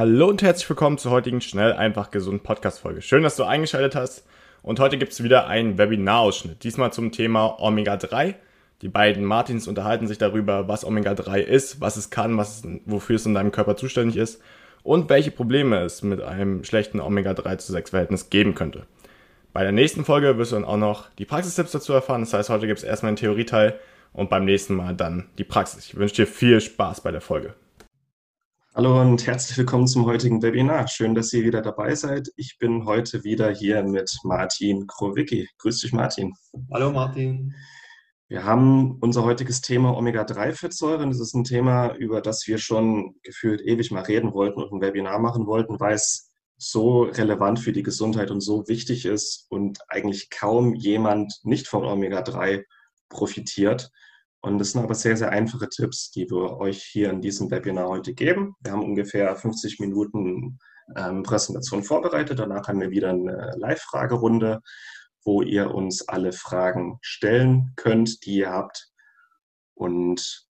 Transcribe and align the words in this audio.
Hallo 0.00 0.28
und 0.28 0.40
herzlich 0.40 0.66
willkommen 0.66 0.96
zur 0.96 1.10
heutigen 1.10 1.42
Schnell, 1.42 1.74
einfach 1.74 2.10
gesund 2.10 2.42
Podcast-Folge. 2.42 3.02
Schön, 3.02 3.22
dass 3.22 3.36
du 3.36 3.44
eingeschaltet 3.44 3.94
hast. 3.94 4.24
Und 4.62 4.80
heute 4.80 4.96
gibt 4.96 5.12
es 5.12 5.22
wieder 5.22 5.46
einen 5.46 5.76
Webinarausschnitt. 5.76 6.64
Diesmal 6.64 6.90
zum 6.90 7.12
Thema 7.12 7.60
Omega-3. 7.60 8.36
Die 8.80 8.88
beiden 8.88 9.26
Martins 9.26 9.68
unterhalten 9.68 10.06
sich 10.06 10.16
darüber, 10.16 10.68
was 10.68 10.86
Omega-3 10.86 11.40
ist, 11.40 11.82
was 11.82 11.98
es 11.98 12.08
kann, 12.08 12.38
was 12.38 12.62
wofür 12.86 13.16
es 13.16 13.26
in 13.26 13.34
deinem 13.34 13.52
Körper 13.52 13.76
zuständig 13.76 14.16
ist 14.16 14.40
und 14.84 15.10
welche 15.10 15.32
Probleme 15.32 15.80
es 15.82 16.00
mit 16.00 16.22
einem 16.22 16.64
schlechten 16.64 16.98
Omega-3 16.98 17.58
zu 17.58 17.70
6 17.70 17.90
Verhältnis 17.90 18.30
geben 18.30 18.54
könnte. 18.54 18.86
Bei 19.52 19.64
der 19.64 19.72
nächsten 19.72 20.06
Folge 20.06 20.38
wirst 20.38 20.52
du 20.52 20.56
dann 20.56 20.64
auch 20.64 20.78
noch 20.78 21.10
die 21.18 21.26
Praxistipps 21.26 21.72
dazu 21.72 21.92
erfahren. 21.92 22.22
Das 22.22 22.32
heißt, 22.32 22.48
heute 22.48 22.66
gibt 22.66 22.78
es 22.78 22.84
erstmal 22.84 23.08
einen 23.08 23.16
Theorieteil 23.16 23.78
und 24.14 24.30
beim 24.30 24.46
nächsten 24.46 24.76
Mal 24.76 24.94
dann 24.94 25.26
die 25.36 25.44
Praxis. 25.44 25.88
Ich 25.88 25.96
wünsche 25.96 26.14
dir 26.14 26.26
viel 26.26 26.58
Spaß 26.62 27.02
bei 27.02 27.10
der 27.10 27.20
Folge. 27.20 27.54
Hallo 28.72 29.00
und 29.00 29.26
herzlich 29.26 29.58
willkommen 29.58 29.88
zum 29.88 30.06
heutigen 30.06 30.42
Webinar. 30.42 30.86
Schön, 30.86 31.16
dass 31.16 31.32
ihr 31.32 31.42
wieder 31.42 31.60
dabei 31.60 31.96
seid. 31.96 32.30
Ich 32.36 32.56
bin 32.56 32.84
heute 32.84 33.24
wieder 33.24 33.50
hier 33.50 33.82
mit 33.82 34.16
Martin 34.22 34.86
Krowicki. 34.86 35.48
Grüß 35.58 35.80
dich, 35.80 35.92
Martin. 35.92 36.34
Hallo, 36.72 36.92
Martin. 36.92 37.52
Wir 38.28 38.44
haben 38.44 38.96
unser 39.00 39.24
heutiges 39.24 39.60
Thema 39.60 39.96
Omega-3-Fettsäuren. 39.96 41.10
Das 41.10 41.18
ist 41.18 41.34
ein 41.34 41.42
Thema, 41.42 41.96
über 41.96 42.20
das 42.20 42.46
wir 42.46 42.58
schon 42.58 43.16
gefühlt 43.24 43.60
ewig 43.60 43.90
mal 43.90 44.04
reden 44.04 44.32
wollten 44.34 44.62
und 44.62 44.72
ein 44.72 44.80
Webinar 44.80 45.18
machen 45.18 45.48
wollten, 45.48 45.80
weil 45.80 45.94
es 45.94 46.30
so 46.56 47.02
relevant 47.02 47.58
für 47.58 47.72
die 47.72 47.82
Gesundheit 47.82 48.30
und 48.30 48.40
so 48.40 48.68
wichtig 48.68 49.04
ist 49.04 49.46
und 49.48 49.80
eigentlich 49.88 50.30
kaum 50.30 50.76
jemand 50.76 51.40
nicht 51.42 51.66
von 51.66 51.84
Omega-3 51.84 52.62
profitiert. 53.08 53.90
Und 54.42 54.58
das 54.58 54.72
sind 54.72 54.82
aber 54.82 54.94
sehr, 54.94 55.16
sehr 55.16 55.30
einfache 55.30 55.68
Tipps, 55.68 56.10
die 56.10 56.30
wir 56.30 56.56
euch 56.58 56.82
hier 56.82 57.10
in 57.10 57.20
diesem 57.20 57.50
Webinar 57.50 57.88
heute 57.88 58.14
geben. 58.14 58.54
Wir 58.60 58.72
haben 58.72 58.84
ungefähr 58.84 59.36
50 59.36 59.80
Minuten 59.80 60.58
ähm, 60.96 61.22
Präsentation 61.22 61.82
vorbereitet. 61.82 62.38
Danach 62.38 62.66
haben 62.68 62.80
wir 62.80 62.90
wieder 62.90 63.10
eine 63.10 63.52
Live-Fragerunde, 63.56 64.60
wo 65.24 65.42
ihr 65.42 65.74
uns 65.74 66.08
alle 66.08 66.32
Fragen 66.32 66.98
stellen 67.02 67.72
könnt, 67.76 68.24
die 68.24 68.38
ihr 68.38 68.50
habt. 68.50 68.90
Und 69.74 70.48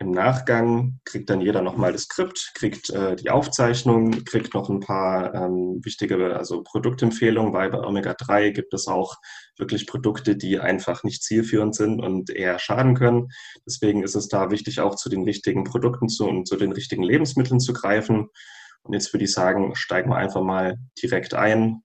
im 0.00 0.12
Nachgang 0.12 1.00
kriegt 1.04 1.28
dann 1.28 1.40
jeder 1.40 1.60
nochmal 1.60 1.92
das 1.92 2.02
Skript, 2.02 2.52
kriegt 2.54 2.88
äh, 2.90 3.16
die 3.16 3.30
Aufzeichnung, 3.30 4.24
kriegt 4.24 4.54
noch 4.54 4.68
ein 4.68 4.78
paar 4.78 5.34
ähm, 5.34 5.80
wichtige 5.82 6.36
also 6.36 6.62
Produktempfehlungen, 6.62 7.52
weil 7.52 7.70
bei 7.70 7.80
Omega-3 7.80 8.52
gibt 8.52 8.72
es 8.74 8.86
auch 8.86 9.16
wirklich 9.58 9.88
Produkte, 9.88 10.36
die 10.36 10.60
einfach 10.60 11.02
nicht 11.02 11.24
zielführend 11.24 11.74
sind 11.74 12.00
und 12.00 12.30
eher 12.30 12.60
schaden 12.60 12.94
können. 12.94 13.26
Deswegen 13.66 14.04
ist 14.04 14.14
es 14.14 14.28
da 14.28 14.52
wichtig, 14.52 14.78
auch 14.78 14.94
zu 14.94 15.08
den 15.08 15.24
richtigen 15.24 15.64
Produkten 15.64 16.08
zu, 16.08 16.28
und 16.28 16.46
zu 16.46 16.54
den 16.54 16.70
richtigen 16.70 17.02
Lebensmitteln 17.02 17.58
zu 17.58 17.72
greifen. 17.72 18.28
Und 18.82 18.92
jetzt 18.92 19.12
würde 19.12 19.24
ich 19.24 19.32
sagen, 19.32 19.74
steigen 19.74 20.10
wir 20.10 20.16
einfach 20.16 20.42
mal 20.42 20.76
direkt 21.02 21.34
ein 21.34 21.82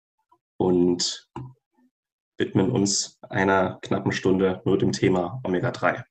und 0.58 1.28
widmen 2.38 2.70
uns 2.70 3.18
einer 3.28 3.80
knappen 3.82 4.12
Stunde 4.12 4.62
nur 4.66 4.78
dem 4.78 4.92
Thema 4.92 5.42
Omega-3. 5.44 6.04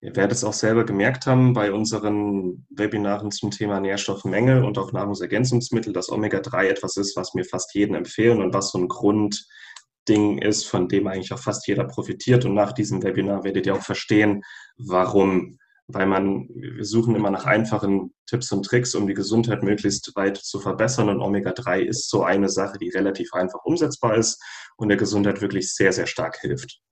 Ihr 0.00 0.14
werdet 0.14 0.36
es 0.36 0.44
auch 0.44 0.52
selber 0.52 0.84
gemerkt 0.84 1.26
haben 1.26 1.54
bei 1.54 1.72
unseren 1.72 2.64
Webinaren 2.70 3.32
zum 3.32 3.50
Thema 3.50 3.80
Nährstoffmängel 3.80 4.62
und 4.62 4.78
auch 4.78 4.92
Nahrungsergänzungsmittel, 4.92 5.92
dass 5.92 6.10
Omega-3 6.10 6.68
etwas 6.68 6.96
ist, 6.96 7.16
was 7.16 7.34
mir 7.34 7.44
fast 7.44 7.74
jeden 7.74 7.96
empfehlen 7.96 8.40
und 8.40 8.54
was 8.54 8.70
so 8.70 8.78
ein 8.78 8.86
Grundding 8.86 10.38
ist, 10.38 10.68
von 10.68 10.88
dem 10.88 11.08
eigentlich 11.08 11.32
auch 11.32 11.40
fast 11.40 11.66
jeder 11.66 11.84
profitiert. 11.84 12.44
Und 12.44 12.54
nach 12.54 12.72
diesem 12.72 13.02
Webinar 13.02 13.42
werdet 13.42 13.66
ihr 13.66 13.74
auch 13.74 13.82
verstehen, 13.82 14.44
warum. 14.76 15.58
Weil 15.90 16.06
man, 16.06 16.48
wir 16.50 16.84
suchen 16.84 17.16
immer 17.16 17.30
nach 17.30 17.46
einfachen 17.46 18.14
Tipps 18.26 18.52
und 18.52 18.62
Tricks, 18.62 18.94
um 18.94 19.06
die 19.06 19.14
Gesundheit 19.14 19.62
möglichst 19.62 20.14
weit 20.16 20.36
zu 20.36 20.60
verbessern. 20.60 21.08
Und 21.08 21.22
Omega-3 21.22 21.80
ist 21.80 22.10
so 22.10 22.22
eine 22.22 22.50
Sache, 22.50 22.78
die 22.78 22.90
relativ 22.90 23.32
einfach 23.32 23.64
umsetzbar 23.64 24.16
ist 24.16 24.40
und 24.76 24.90
der 24.90 24.98
Gesundheit 24.98 25.40
wirklich 25.40 25.72
sehr, 25.72 25.92
sehr 25.92 26.06
stark 26.06 26.38
hilft. 26.40 26.82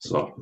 So, 0.00 0.32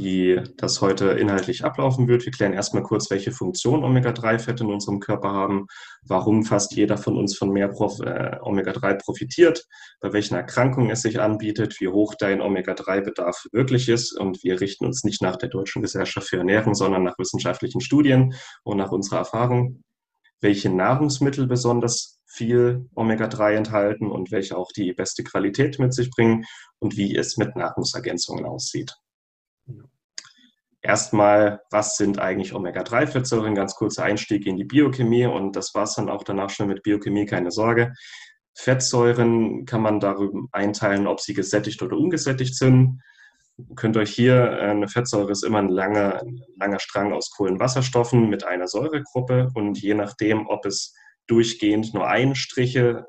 wie 0.00 0.40
das 0.56 0.80
heute 0.80 1.10
inhaltlich 1.10 1.64
ablaufen 1.64 2.08
wird. 2.08 2.24
Wir 2.24 2.32
klären 2.32 2.54
erstmal 2.54 2.82
kurz, 2.82 3.10
welche 3.10 3.32
Funktion 3.32 3.84
Omega-3-Fette 3.84 4.64
in 4.64 4.70
unserem 4.70 4.98
Körper 4.98 5.32
haben, 5.32 5.66
warum 6.02 6.44
fast 6.44 6.74
jeder 6.74 6.96
von 6.96 7.18
uns 7.18 7.36
von 7.36 7.50
mehr 7.50 7.68
äh, 7.68 8.38
Omega-3 8.40 8.94
profitiert, 9.02 9.66
bei 10.00 10.12
welchen 10.12 10.34
Erkrankungen 10.34 10.90
es 10.90 11.02
sich 11.02 11.20
anbietet, 11.20 11.80
wie 11.80 11.88
hoch 11.88 12.14
dein 12.18 12.40
Omega-3-Bedarf 12.40 13.46
wirklich 13.52 13.88
ist. 13.88 14.18
Und 14.18 14.42
wir 14.42 14.60
richten 14.60 14.86
uns 14.86 15.04
nicht 15.04 15.22
nach 15.22 15.36
der 15.36 15.50
Deutschen 15.50 15.82
Gesellschaft 15.82 16.28
für 16.28 16.38
Ernährung, 16.38 16.74
sondern 16.74 17.02
nach 17.02 17.18
wissenschaftlichen 17.18 17.80
Studien 17.80 18.34
und 18.64 18.78
nach 18.78 18.92
unserer 18.92 19.18
Erfahrung, 19.18 19.82
welche 20.40 20.70
Nahrungsmittel 20.70 21.46
besonders 21.46 22.18
viel 22.26 22.88
Omega-3 22.94 23.52
enthalten 23.52 24.10
und 24.10 24.30
welche 24.30 24.56
auch 24.56 24.72
die 24.72 24.92
beste 24.92 25.24
Qualität 25.24 25.78
mit 25.78 25.92
sich 25.92 26.10
bringen 26.10 26.44
und 26.78 26.96
wie 26.96 27.14
es 27.14 27.36
mit 27.36 27.56
Nahrungsergänzungen 27.56 28.46
aussieht. 28.46 28.94
Erstmal, 30.82 31.60
was 31.70 31.96
sind 31.96 32.18
eigentlich 32.18 32.54
Omega-3-Fettsäuren? 32.54 33.54
Ganz 33.54 33.74
kurzer 33.74 34.04
Einstieg 34.04 34.46
in 34.46 34.56
die 34.56 34.64
Biochemie 34.64 35.26
und 35.26 35.54
das 35.54 35.74
war 35.74 35.82
es 35.82 35.94
dann 35.94 36.08
auch 36.08 36.24
danach 36.24 36.48
schon 36.48 36.68
mit 36.68 36.82
Biochemie, 36.82 37.26
keine 37.26 37.50
Sorge. 37.50 37.92
Fettsäuren 38.54 39.66
kann 39.66 39.82
man 39.82 40.00
darüber 40.00 40.46
einteilen, 40.52 41.06
ob 41.06 41.20
sie 41.20 41.34
gesättigt 41.34 41.82
oder 41.82 41.96
ungesättigt 41.96 42.56
sind. 42.56 43.02
Ihr 43.58 43.74
könnt 43.74 43.96
euch 43.96 44.10
hier, 44.10 44.34
äh, 44.36 44.70
eine 44.70 44.88
Fettsäure 44.88 45.30
ist 45.32 45.44
immer 45.44 45.58
ein 45.58 45.68
langer, 45.68 46.22
ein 46.22 46.40
langer 46.58 46.78
Strang 46.78 47.12
aus 47.12 47.30
Kohlenwasserstoffen 47.30 48.30
mit 48.30 48.44
einer 48.44 48.66
Säuregruppe 48.66 49.50
und 49.54 49.78
je 49.80 49.94
nachdem, 49.94 50.46
ob 50.46 50.64
es 50.64 50.94
durchgehend 51.26 51.94
nur 51.94 52.08
Einstriche, 52.08 53.06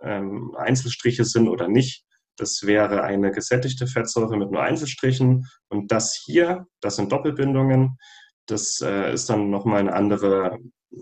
ähm, 0.00 0.54
Einzelstriche 0.56 1.24
sind 1.24 1.48
oder 1.48 1.68
nicht, 1.68 2.04
das 2.36 2.62
wäre 2.64 3.02
eine 3.02 3.30
gesättigte 3.30 3.86
Fettsäure 3.86 4.36
mit 4.36 4.50
nur 4.50 4.62
Einzelstrichen. 4.62 5.46
Und 5.68 5.92
das 5.92 6.14
hier, 6.14 6.66
das 6.80 6.96
sind 6.96 7.12
Doppelbindungen. 7.12 7.98
Das 8.46 8.80
äh, 8.80 9.12
ist 9.12 9.30
dann 9.30 9.50
nochmal 9.50 9.80
eine 9.80 9.92
andere, 9.92 10.58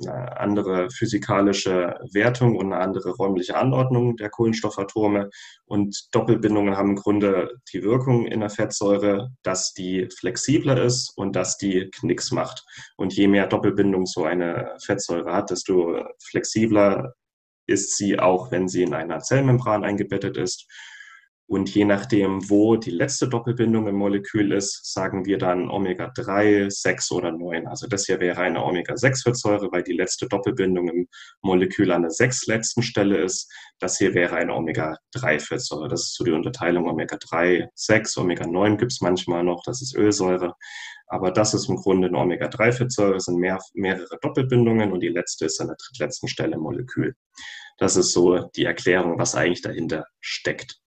eine 0.06 0.38
andere 0.38 0.90
physikalische 0.90 1.94
Wertung 2.12 2.56
und 2.56 2.72
eine 2.72 2.82
andere 2.82 3.10
räumliche 3.10 3.56
Anordnung 3.56 4.16
der 4.16 4.28
Kohlenstoffatome. 4.30 5.30
Und 5.64 6.08
Doppelbindungen 6.12 6.76
haben 6.76 6.90
im 6.90 6.96
Grunde 6.96 7.50
die 7.72 7.82
Wirkung 7.82 8.26
in 8.26 8.40
der 8.40 8.50
Fettsäure, 8.50 9.30
dass 9.42 9.72
die 9.72 10.08
flexibler 10.18 10.82
ist 10.82 11.12
und 11.16 11.34
dass 11.36 11.56
die 11.56 11.88
Knicks 11.90 12.30
macht. 12.32 12.64
Und 12.96 13.14
je 13.14 13.28
mehr 13.28 13.46
Doppelbindung 13.46 14.06
so 14.06 14.24
eine 14.24 14.76
Fettsäure 14.84 15.32
hat, 15.32 15.50
desto 15.50 16.04
flexibler 16.22 17.14
ist 17.66 17.96
sie 17.96 18.18
auch, 18.18 18.50
wenn 18.50 18.68
sie 18.68 18.82
in 18.82 18.94
einer 18.94 19.20
Zellmembran 19.20 19.84
eingebettet 19.84 20.36
ist. 20.36 20.66
Und 21.50 21.74
je 21.74 21.84
nachdem, 21.84 22.48
wo 22.48 22.76
die 22.76 22.92
letzte 22.92 23.28
Doppelbindung 23.28 23.88
im 23.88 23.96
Molekül 23.96 24.52
ist, 24.52 24.92
sagen 24.92 25.26
wir 25.26 25.36
dann 25.36 25.68
Omega-3, 25.68 26.70
6 26.70 27.10
oder 27.10 27.32
9. 27.32 27.66
Also 27.66 27.88
das 27.88 28.06
hier 28.06 28.20
wäre 28.20 28.40
eine 28.40 28.62
Omega-6-Fettsäure, 28.62 29.72
weil 29.72 29.82
die 29.82 29.94
letzte 29.94 30.28
Doppelbindung 30.28 30.86
im 30.86 31.08
Molekül 31.42 31.90
an 31.90 32.02
der 32.02 32.12
6 32.12 32.46
letzten 32.46 32.84
Stelle 32.84 33.18
ist. 33.18 33.52
Das 33.80 33.98
hier 33.98 34.14
wäre 34.14 34.36
eine 34.36 34.54
Omega-3-Fettsäure. 34.54 35.88
Das 35.88 36.02
ist 36.02 36.14
so 36.14 36.22
die 36.22 36.30
Unterteilung 36.30 36.88
Omega-3, 36.88 37.66
6, 37.74 38.18
Omega-9 38.18 38.76
gibt 38.76 38.92
es 38.92 39.00
manchmal 39.00 39.42
noch, 39.42 39.64
das 39.66 39.82
ist 39.82 39.96
Ölsäure. 39.96 40.54
Aber 41.08 41.32
das 41.32 41.52
ist 41.52 41.68
im 41.68 41.78
Grunde 41.78 42.06
eine 42.06 42.18
Omega-3-Fettsäure, 42.18 43.16
es 43.16 43.24
sind 43.24 43.40
mehr, 43.40 43.58
mehrere 43.74 44.20
Doppelbindungen 44.22 44.92
und 44.92 45.00
die 45.00 45.08
letzte 45.08 45.46
ist 45.46 45.60
an 45.60 45.66
der 45.66 45.76
drittletzten 45.84 46.28
Stelle 46.28 46.54
im 46.54 46.60
Molekül. 46.60 47.16
Das 47.78 47.96
ist 47.96 48.12
so 48.12 48.38
die 48.54 48.66
Erklärung, 48.66 49.18
was 49.18 49.34
eigentlich 49.34 49.62
dahinter 49.62 50.06
steckt. 50.20 50.80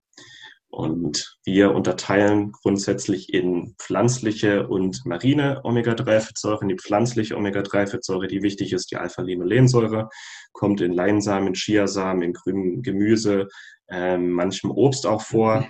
Und 0.74 1.36
wir 1.44 1.74
unterteilen 1.74 2.52
grundsätzlich 2.52 3.34
in 3.34 3.74
pflanzliche 3.78 4.66
und 4.66 5.04
marine 5.04 5.60
Omega-3-Fettsäuren. 5.64 6.66
Die 6.66 6.78
pflanzliche 6.78 7.36
Omega-3-Fettsäure, 7.36 8.26
die 8.26 8.42
wichtig 8.42 8.72
ist, 8.72 8.90
die 8.90 8.96
Alpha-Linolensäure, 8.96 10.08
kommt 10.52 10.80
in 10.80 10.94
Leinsamen, 10.94 11.52
Chiasamen, 11.52 12.22
in 12.22 12.32
grünem 12.32 12.82
Gemüse, 12.82 13.48
äh, 13.90 14.16
manchem 14.16 14.70
Obst 14.70 15.06
auch 15.06 15.20
vor. 15.20 15.68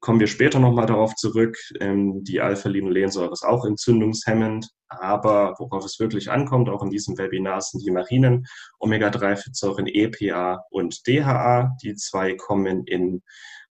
Kommen 0.00 0.18
wir 0.18 0.26
später 0.26 0.58
nochmal 0.58 0.86
darauf 0.86 1.14
zurück. 1.14 1.56
Ähm, 1.78 2.24
die 2.24 2.40
Alpha-Linolensäure 2.40 3.32
ist 3.32 3.44
auch 3.44 3.64
entzündungshemmend, 3.64 4.66
Aber 4.88 5.54
worauf 5.60 5.84
es 5.84 6.00
wirklich 6.00 6.32
ankommt, 6.32 6.68
auch 6.68 6.82
in 6.82 6.90
diesem 6.90 7.16
Webinar, 7.16 7.60
sind 7.60 7.86
die 7.86 7.92
marinen 7.92 8.44
Omega-3-Fettsäuren 8.80 9.86
EPA 9.86 10.64
und 10.70 11.06
DHA. 11.06 11.76
Die 11.80 11.94
zwei 11.94 12.34
kommen 12.34 12.84
in 12.86 13.22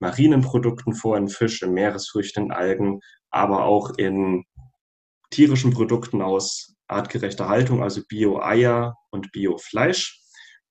marinen 0.01 0.43
Produkten 0.43 0.95
vor, 0.95 1.17
in 1.17 1.29
Fisch, 1.29 1.63
in 1.63 1.73
Meeresfrüchten, 1.73 2.47
in 2.47 2.53
Algen, 2.53 3.01
aber 3.31 3.65
auch 3.65 3.91
in 3.99 4.45
tierischen 5.31 5.73
Produkten 5.73 6.23
aus 6.23 6.75
artgerechter 6.87 7.49
Haltung, 7.49 7.83
also 7.83 8.03
Bio-Eier 8.09 8.97
und 9.11 9.31
Bio-Fleisch. 9.33 10.21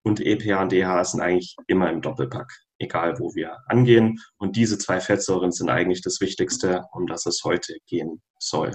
Und 0.03 0.21
EPA 0.21 0.61
und 0.61 0.71
DHA 0.71 1.03
sind 1.03 1.21
eigentlich 1.21 1.55
immer 1.67 1.91
im 1.91 2.01
Doppelpack, 2.01 2.49
egal 2.79 3.19
wo 3.19 3.35
wir 3.35 3.57
angehen. 3.67 4.19
Und 4.37 4.55
diese 4.55 4.77
zwei 4.77 5.01
Fettsäuren 5.01 5.51
sind 5.51 5.69
eigentlich 5.69 6.01
das 6.01 6.21
Wichtigste, 6.21 6.85
um 6.93 7.07
das 7.07 7.25
es 7.25 7.41
heute 7.43 7.77
gehen 7.87 8.21
soll. 8.39 8.71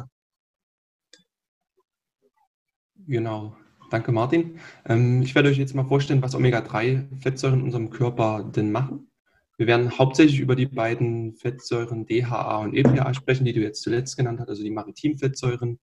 Genau. 3.07 3.57
Danke, 3.91 4.13
Martin. 4.13 4.61
Ähm, 4.87 5.23
ich 5.23 5.35
werde 5.35 5.49
euch 5.49 5.59
jetzt 5.59 5.75
mal 5.75 5.85
vorstellen, 5.85 6.23
was 6.23 6.35
Omega-3-Fettsäuren 6.35 7.61
in 7.61 7.65
unserem 7.65 7.91
Körper 7.91 8.45
denn 8.45 8.71
machen. 8.73 9.12
Wir 9.59 9.67
werden 9.67 9.99
hauptsächlich 9.99 10.41
über 10.41 10.57
die 10.57 10.67
beiden 10.67 11.35
Fettsäuren 11.35 12.07
DHA 12.07 12.59
und 12.59 12.75
EPA 12.75 13.13
sprechen, 13.15 13.45
die 13.45 13.53
du 13.53 13.61
jetzt 13.61 13.83
zuletzt 13.83 14.17
genannt 14.17 14.41
hast, 14.41 14.49
also 14.49 14.63
die 14.63 14.71
Maritimfettsäuren, 14.71 15.79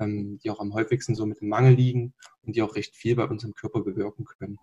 ähm, 0.00 0.38
die 0.42 0.50
auch 0.50 0.60
am 0.60 0.74
häufigsten 0.74 1.14
so 1.14 1.24
mit 1.24 1.40
dem 1.40 1.48
Mangel 1.48 1.74
liegen 1.74 2.14
und 2.42 2.56
die 2.56 2.62
auch 2.62 2.74
recht 2.74 2.96
viel 2.96 3.14
bei 3.14 3.26
unserem 3.26 3.54
Körper 3.54 3.82
bewirken 3.82 4.24
können. 4.24 4.58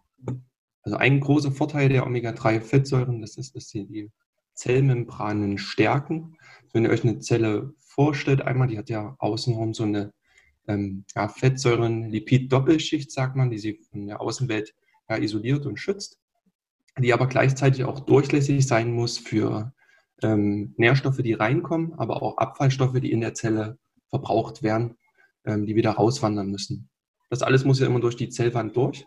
Also 0.82 0.98
ein 0.98 1.20
großer 1.20 1.52
Vorteil 1.52 1.90
der 1.90 2.06
Omega-3-Fettsäuren, 2.06 3.22
das 3.22 3.38
ist, 3.38 3.56
dass 3.56 3.70
sie 3.70 3.86
die 3.86 4.12
Zellmembranen 4.54 5.58
stärken. 5.58 6.36
Wenn 6.74 6.84
ihr 6.84 6.90
euch 6.90 7.04
eine 7.04 7.20
Zelle 7.20 7.74
vorstellt, 7.78 8.42
einmal, 8.42 8.68
die 8.68 8.78
hat 8.78 8.90
ja 8.90 9.16
außenrum 9.20 9.74
so 9.74 9.84
eine 9.84 10.14
ähm, 10.68 11.06
ja, 11.16 11.28
Fettsäuren-Lipid-Doppelschicht, 11.28 13.12
sagt 13.12 13.36
man, 13.36 13.50
die 13.50 13.58
sie 13.58 13.80
von 13.90 14.08
der 14.08 14.22
Außenwelt 14.22 14.76
ja, 15.10 15.18
isoliert 15.18 15.66
und 15.66 15.80
schützt, 15.80 16.20
die 17.02 17.14
aber 17.14 17.28
gleichzeitig 17.28 17.84
auch 17.84 18.00
durchlässig 18.00 18.66
sein 18.68 18.92
muss 18.92 19.18
für 19.18 19.74
ähm, 20.22 20.74
Nährstoffe, 20.78 21.18
die 21.18 21.34
reinkommen, 21.34 21.94
aber 21.94 22.22
auch 22.22 22.38
Abfallstoffe, 22.38 23.00
die 23.00 23.12
in 23.12 23.22
der 23.22 23.34
Zelle 23.34 23.78
verbraucht 24.10 24.64
werden, 24.64 24.98
ähm, 25.46 25.66
die 25.66 25.76
wieder 25.76 25.92
rauswandern 25.92 26.50
müssen. 26.50 26.90
Das 27.30 27.42
alles 27.42 27.64
muss 27.64 27.80
ja 27.80 27.88
immer 27.88 28.00
durch 28.00 28.16
die 28.16 28.30
Zellwand 28.30 28.76
durch. 28.76 29.06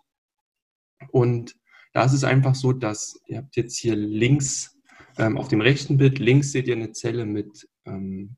Und 1.10 1.54
da 1.92 2.04
ist 2.04 2.12
es 2.12 2.24
einfach 2.24 2.54
so, 2.54 2.72
dass 2.72 3.20
ihr 3.26 3.38
habt 3.38 3.56
jetzt 3.56 3.76
hier 3.76 3.96
links 3.96 4.78
ähm, 5.18 5.36
auf 5.36 5.48
dem 5.48 5.60
rechten 5.60 5.96
Bild, 5.98 6.18
links 6.18 6.52
seht 6.52 6.68
ihr 6.68 6.76
eine 6.76 6.92
Zelle 6.92 7.26
mit 7.26 7.68
ähm, 7.84 8.36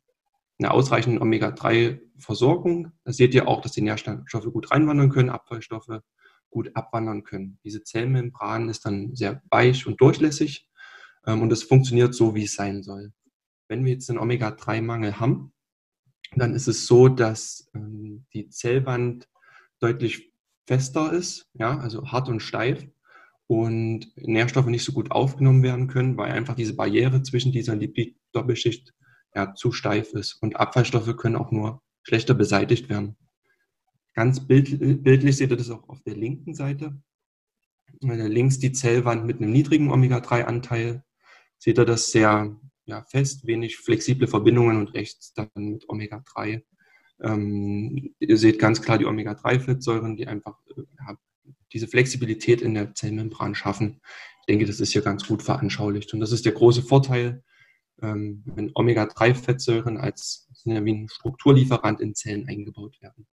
einer 0.58 0.72
ausreichenden 0.72 1.22
Omega-3-Versorgung. 1.22 2.92
Da 3.04 3.12
seht 3.12 3.34
ihr 3.34 3.46
auch, 3.46 3.60
dass 3.60 3.72
die 3.72 3.82
Nährstoffe 3.82 4.52
gut 4.52 4.70
reinwandern 4.70 5.10
können, 5.10 5.30
Abfallstoffe 5.30 6.00
gut 6.54 6.70
abwandern 6.74 7.24
können. 7.24 7.58
Diese 7.64 7.82
Zellmembran 7.82 8.68
ist 8.68 8.86
dann 8.86 9.14
sehr 9.14 9.42
weich 9.50 9.86
und 9.86 10.00
durchlässig 10.00 10.68
ähm, 11.26 11.42
und 11.42 11.52
es 11.52 11.64
funktioniert 11.64 12.14
so, 12.14 12.34
wie 12.34 12.44
es 12.44 12.54
sein 12.54 12.82
soll. 12.82 13.12
Wenn 13.68 13.84
wir 13.84 13.92
jetzt 13.92 14.08
einen 14.08 14.20
Omega-3-Mangel 14.20 15.18
haben, 15.18 15.52
dann 16.36 16.54
ist 16.54 16.68
es 16.68 16.86
so, 16.86 17.08
dass 17.08 17.68
ähm, 17.74 18.24
die 18.32 18.48
Zellwand 18.48 19.28
deutlich 19.80 20.32
fester 20.66 21.12
ist, 21.12 21.48
ja, 21.54 21.78
also 21.78 22.06
hart 22.06 22.28
und 22.28 22.40
steif 22.40 22.86
und 23.48 24.16
Nährstoffe 24.16 24.66
nicht 24.66 24.84
so 24.84 24.92
gut 24.92 25.10
aufgenommen 25.10 25.62
werden 25.64 25.88
können, 25.88 26.16
weil 26.16 26.30
einfach 26.30 26.54
diese 26.54 26.76
Barriere 26.76 27.22
zwischen 27.22 27.52
dieser 27.52 27.74
Lipid-Doppelschicht 27.74 28.94
ja, 29.34 29.54
zu 29.54 29.72
steif 29.72 30.12
ist. 30.12 30.34
Und 30.40 30.56
Abfallstoffe 30.56 31.16
können 31.16 31.36
auch 31.36 31.50
nur 31.50 31.82
schlechter 32.04 32.34
beseitigt 32.34 32.88
werden. 32.88 33.16
Ganz 34.14 34.46
bild, 34.46 35.02
bildlich 35.02 35.36
seht 35.36 35.50
ihr 35.50 35.56
das 35.56 35.70
auch 35.70 35.88
auf 35.88 36.02
der 36.02 36.14
linken 36.14 36.54
Seite. 36.54 36.96
Links 38.00 38.58
die 38.58 38.72
Zellwand 38.72 39.26
mit 39.26 39.40
einem 39.40 39.52
niedrigen 39.52 39.90
Omega-3-Anteil. 39.90 41.02
Seht 41.58 41.78
ihr 41.78 41.84
das 41.84 42.12
sehr 42.12 42.56
ja, 42.86 43.02
fest, 43.02 43.46
wenig 43.46 43.78
flexible 43.78 44.28
Verbindungen 44.28 44.78
und 44.78 44.94
rechts 44.94 45.32
dann 45.34 45.48
mit 45.54 45.88
Omega-3. 45.88 46.62
Ähm, 47.22 48.14
ihr 48.18 48.36
seht 48.36 48.58
ganz 48.58 48.82
klar 48.82 48.98
die 48.98 49.06
Omega-3-Fettsäuren, 49.06 50.16
die 50.16 50.26
einfach 50.26 50.58
ja, 50.76 51.16
diese 51.72 51.88
Flexibilität 51.88 52.62
in 52.62 52.74
der 52.74 52.94
Zellmembran 52.94 53.54
schaffen. 53.54 54.00
Ich 54.40 54.46
denke, 54.46 54.66
das 54.66 54.80
ist 54.80 54.92
hier 54.92 55.02
ganz 55.02 55.26
gut 55.26 55.42
veranschaulicht. 55.42 56.12
Und 56.12 56.20
das 56.20 56.32
ist 56.32 56.44
der 56.44 56.52
große 56.52 56.82
Vorteil, 56.82 57.42
ähm, 58.02 58.42
wenn 58.46 58.70
Omega-3-Fettsäuren 58.74 59.96
als 59.96 60.48
ja 60.64 60.84
wie 60.84 60.92
ein 60.94 61.08
Strukturlieferant 61.08 62.00
in 62.00 62.14
Zellen 62.14 62.48
eingebaut 62.48 63.00
werden. 63.00 63.26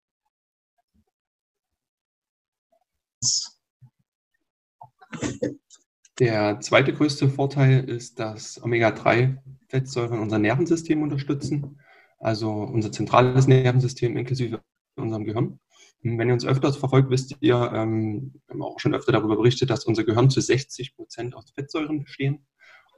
Der 6.20 6.60
zweite 6.60 6.94
größte 6.94 7.30
Vorteil 7.30 7.84
ist, 7.90 8.20
dass 8.20 8.62
Omega-3-Fettsäuren 8.62 10.20
unser 10.20 10.38
Nervensystem 10.38 11.02
unterstützen, 11.02 11.80
also 12.20 12.52
unser 12.52 12.92
zentrales 12.92 13.48
Nervensystem 13.48 14.16
inklusive 14.18 14.62
unserem 14.96 15.26
Gehirn. 15.26 15.60
Wenn 16.04 16.28
ihr 16.28 16.34
uns 16.34 16.46
öfters 16.46 16.78
verfolgt, 16.78 17.10
wisst 17.10 17.36
ihr, 17.42 17.72
ähm, 17.74 18.34
wir 18.48 18.54
haben 18.54 18.62
auch 18.64 18.80
schon 18.80 18.96
öfter 18.96 19.12
darüber 19.12 19.36
berichtet, 19.36 19.70
dass 19.70 19.86
unser 19.86 20.04
Gehirn 20.04 20.30
zu 20.30 20.42
60 20.42 20.96
Prozent 20.96 21.36
aus 21.36 21.52
Fettsäuren 21.52 22.04
bestehen. 22.04 22.46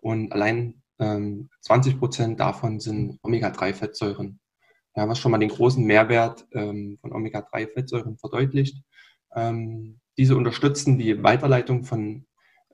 Und 0.01 0.31
allein 0.31 0.81
ähm, 0.99 1.49
20 1.61 1.99
Prozent 1.99 2.39
davon 2.39 2.79
sind 2.79 3.19
Omega-3-Fettsäuren. 3.23 4.39
Ja, 4.95 5.07
was 5.07 5.19
schon 5.19 5.31
mal 5.31 5.37
den 5.37 5.49
großen 5.49 5.83
Mehrwert 5.83 6.45
ähm, 6.53 6.97
von 7.01 7.11
Omega-3-Fettsäuren 7.13 8.17
verdeutlicht. 8.17 8.83
Ähm, 9.35 9.99
diese 10.17 10.35
unterstützen 10.35 10.97
die 10.97 11.23
Weiterleitung 11.23 11.83
von 11.83 12.25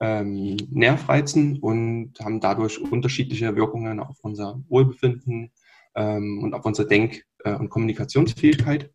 ähm, 0.01 0.57
Nervreizen 0.69 1.59
und 1.59 2.13
haben 2.19 2.39
dadurch 2.39 2.80
unterschiedliche 2.80 3.56
Wirkungen 3.56 4.00
auf 4.00 4.18
unser 4.21 4.62
Wohlbefinden 4.69 5.51
ähm, 5.95 6.44
und 6.44 6.53
auf 6.53 6.65
unsere 6.65 6.88
Denk- 6.88 7.25
äh, 7.44 7.53
und 7.53 7.69
Kommunikationsfähigkeit. 7.69 8.91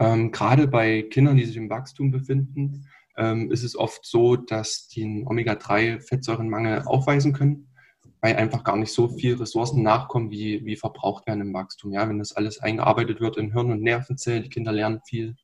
Ähm, 0.00 0.32
gerade 0.32 0.66
bei 0.66 1.02
Kindern, 1.02 1.36
die 1.36 1.44
sich 1.44 1.56
im 1.56 1.70
Wachstum 1.70 2.10
befinden, 2.10 2.88
ähm, 3.16 3.50
ist 3.50 3.62
es 3.62 3.76
oft 3.76 4.04
so, 4.04 4.36
dass 4.36 4.88
die 4.88 5.04
einen 5.04 5.26
Omega-3-Fettsäurenmangel 5.26 6.82
aufweisen 6.86 7.32
können, 7.32 7.68
weil 8.20 8.36
einfach 8.36 8.64
gar 8.64 8.76
nicht 8.76 8.92
so 8.92 9.08
viel 9.08 9.34
Ressourcen 9.34 9.82
nachkommen, 9.82 10.30
wie, 10.30 10.64
wie 10.64 10.76
verbraucht 10.76 11.26
werden 11.26 11.42
im 11.42 11.54
Wachstum. 11.54 11.92
Ja, 11.92 12.08
wenn 12.08 12.18
das 12.18 12.32
alles 12.32 12.58
eingearbeitet 12.58 13.20
wird 13.20 13.36
in 13.36 13.52
Hirn- 13.52 13.70
und 13.70 13.82
Nervenzellen, 13.82 14.42
die 14.42 14.48
Kinder 14.48 14.72
lernen 14.72 15.00
viel. 15.06 15.36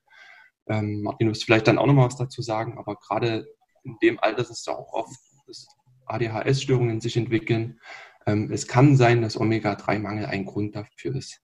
Ähm, 0.69 1.03
Martin, 1.03 1.27
du 1.27 1.33
wirst 1.33 1.45
vielleicht 1.45 1.67
dann 1.67 1.79
auch 1.79 1.87
noch 1.87 1.95
mal 1.95 2.07
was 2.07 2.17
dazu 2.17 2.43
sagen, 2.43 2.79
aber 2.79 2.97
gerade 2.97 3.47
in 3.85 3.97
dem 4.03 4.19
Alter 4.21 4.41
ist 4.41 4.51
es 4.51 4.67
ja 4.67 4.75
auch 4.75 4.93
oft, 4.93 5.19
dass 5.47 5.67
ADHS-Störungen 6.07 7.01
sich 7.01 7.17
entwickeln. 7.17 7.81
Ähm, 8.27 8.51
es 8.53 8.67
kann 8.67 8.97
sein, 8.97 9.23
dass 9.23 9.41
Omega-3-Mangel 9.41 10.27
ein 10.27 10.45
Grund 10.45 10.77
dafür 10.77 11.17
ist. 11.17 11.41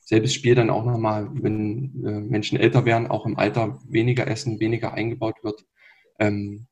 Selbes 0.00 0.34
Spiel 0.34 0.54
dann 0.54 0.70
auch 0.70 0.84
nochmal, 0.84 1.28
wenn 1.32 2.04
äh, 2.04 2.20
Menschen 2.20 2.58
älter 2.58 2.84
werden, 2.84 3.08
auch 3.08 3.26
im 3.26 3.38
Alter 3.38 3.80
weniger 3.88 4.26
essen, 4.26 4.60
weniger 4.60 4.94
eingebaut 4.94 5.42
wird, 5.42 5.64
ähm, 6.18 6.66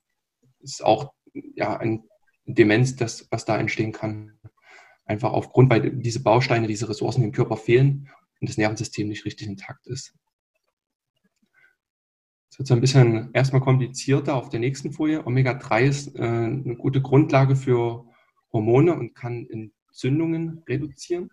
ist 0.61 0.85
auch 0.85 1.13
ja, 1.55 1.77
ein 1.77 2.05
Demenz, 2.47 2.97
das, 2.97 3.27
was 3.31 3.45
da 3.45 3.59
entstehen 3.59 3.93
kann. 3.93 4.39
Einfach 5.05 5.33
aufgrund, 5.33 5.71
weil 5.71 5.91
diese 5.91 6.23
Bausteine, 6.23 6.67
diese 6.67 6.89
Ressourcen 6.89 7.23
im 7.23 7.33
Körper 7.33 7.57
fehlen 7.57 8.09
und 8.41 8.49
das 8.49 8.57
Nervensystem 8.57 9.09
nicht 9.09 9.25
richtig 9.25 9.49
intakt 9.49 9.87
ist. 9.87 10.15
Das 12.55 12.61
wird 12.61 12.69
so 12.69 12.75
ein 12.75 12.81
bisschen 12.81 13.31
erstmal 13.33 13.63
komplizierter 13.63 14.37
auf 14.37 14.49
der 14.49 14.61
nächsten 14.61 14.93
Folie. 14.93 15.27
Omega-3 15.27 15.83
ist 15.83 16.15
äh, 16.15 16.23
eine 16.23 16.77
gute 16.77 17.03
Grundlage 17.03 17.57
für 17.57 18.05
Hormone 18.53 18.95
und 18.95 19.17
kann 19.17 19.49
Entzündungen 19.51 20.63
reduzieren. 20.69 21.31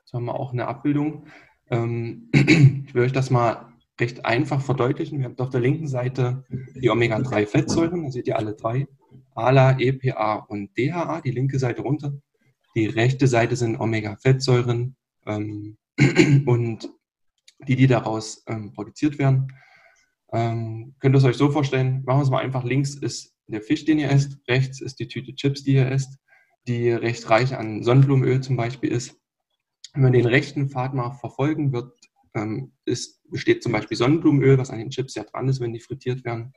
Jetzt 0.00 0.14
haben 0.14 0.24
wir 0.24 0.34
auch 0.34 0.54
eine 0.54 0.66
Abbildung. 0.66 1.26
Ähm, 1.68 2.30
ich 2.32 2.94
will 2.94 3.02
euch 3.02 3.12
das 3.12 3.28
mal 3.28 3.70
recht 4.00 4.24
einfach 4.24 4.62
verdeutlichen. 4.62 5.18
Wir 5.18 5.26
haben 5.26 5.38
auf 5.38 5.50
der 5.50 5.60
linken 5.60 5.88
Seite 5.88 6.46
die 6.74 6.88
Omega-3-Fettsäuren, 6.88 8.04
da 8.04 8.10
seht 8.10 8.26
ihr 8.26 8.38
alle 8.38 8.54
drei. 8.54 8.86
ALA, 9.34 9.78
EPA 9.78 10.36
und 10.48 10.70
DHA, 10.78 11.20
die 11.20 11.32
linke 11.32 11.58
Seite 11.58 11.82
runter. 11.82 12.14
Die 12.74 12.86
rechte 12.86 13.26
Seite 13.26 13.56
sind 13.56 13.78
Omega-Fettsäuren 13.78 14.96
ähm, 15.26 15.76
und 16.46 16.88
die, 17.68 17.76
die 17.76 17.88
daraus 17.88 18.42
ähm, 18.46 18.72
produziert 18.72 19.18
werden. 19.18 19.48
Ähm, 20.32 20.94
könnt 20.98 21.14
ihr 21.14 21.18
es 21.18 21.24
euch 21.24 21.36
so 21.36 21.50
vorstellen, 21.50 22.02
machen 22.04 22.18
wir 22.18 22.22
es 22.22 22.30
mal 22.30 22.42
einfach, 22.42 22.64
links 22.64 22.94
ist 22.94 23.34
der 23.46 23.62
Fisch, 23.62 23.84
den 23.84 23.98
ihr 23.98 24.10
esst, 24.10 24.38
rechts 24.48 24.80
ist 24.80 24.98
die 24.98 25.08
Tüte 25.08 25.34
Chips, 25.34 25.62
die 25.62 25.74
ihr 25.74 25.90
esst, 25.90 26.18
die 26.66 26.90
recht 26.90 27.28
reich 27.28 27.56
an 27.56 27.82
Sonnenblumenöl 27.82 28.40
zum 28.40 28.56
Beispiel 28.56 28.90
ist. 28.90 29.18
Wenn 29.92 30.04
wir 30.04 30.10
den 30.10 30.26
rechten 30.26 30.70
Pfad 30.70 30.94
mal 30.94 31.12
verfolgen, 31.12 31.72
wird, 31.72 31.92
ähm, 32.34 32.72
ist, 32.84 33.20
besteht 33.30 33.62
zum 33.62 33.72
Beispiel 33.72 33.96
Sonnenblumenöl, 33.96 34.58
was 34.58 34.70
an 34.70 34.78
den 34.78 34.90
Chips 34.90 35.14
ja 35.14 35.24
dran 35.24 35.48
ist, 35.48 35.60
wenn 35.60 35.72
die 35.72 35.80
frittiert 35.80 36.24
werden, 36.24 36.52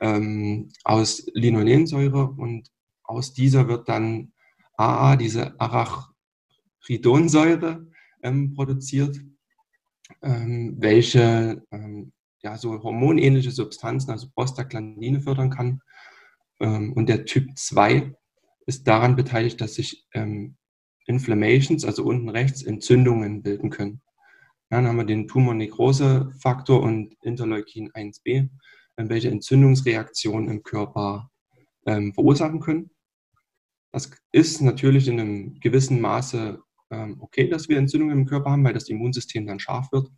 ähm, 0.00 0.68
aus 0.84 1.26
Linolensäure 1.32 2.30
und 2.30 2.70
aus 3.04 3.32
dieser 3.32 3.68
wird 3.68 3.88
dann 3.88 4.32
AA, 4.76 5.16
diese 5.16 5.58
Arachidonsäure, 5.58 7.86
ähm, 8.22 8.54
produziert. 8.54 9.18
ähm, 10.22 10.76
welche 10.78 11.64
ähm, 11.72 12.12
ja, 12.46 12.56
so 12.56 12.80
hormonähnliche 12.80 13.50
Substanzen, 13.50 14.12
also 14.12 14.28
Prostaglandine 14.32 15.20
fördern 15.20 15.50
kann. 15.50 15.80
Ähm, 16.60 16.92
und 16.92 17.08
der 17.08 17.24
Typ 17.24 17.50
2 17.56 18.14
ist 18.66 18.86
daran 18.86 19.16
beteiligt, 19.16 19.60
dass 19.60 19.74
sich 19.74 20.06
ähm, 20.14 20.56
Inflammations, 21.06 21.84
also 21.84 22.04
unten 22.04 22.28
rechts, 22.28 22.62
Entzündungen 22.62 23.42
bilden 23.42 23.70
können. 23.70 24.00
Dann 24.70 24.86
haben 24.86 24.96
wir 24.96 25.04
den 25.04 25.26
Tumornekrose-Faktor 25.26 26.82
und 26.82 27.16
Interleukin 27.22 27.90
1b, 27.90 28.48
äh, 28.96 29.08
welche 29.08 29.30
Entzündungsreaktionen 29.30 30.48
im 30.48 30.62
Körper 30.62 31.28
ähm, 31.84 32.14
verursachen 32.14 32.60
können. 32.60 32.90
Das 33.90 34.08
ist 34.30 34.60
natürlich 34.60 35.08
in 35.08 35.18
einem 35.18 35.58
gewissen 35.58 36.00
Maße 36.00 36.62
ähm, 36.92 37.16
okay, 37.18 37.48
dass 37.48 37.68
wir 37.68 37.78
Entzündungen 37.78 38.20
im 38.20 38.26
Körper 38.26 38.52
haben, 38.52 38.62
weil 38.62 38.74
das 38.74 38.88
Immunsystem 38.88 39.48
dann 39.48 39.58
scharf 39.58 39.90
wird. 39.90 40.08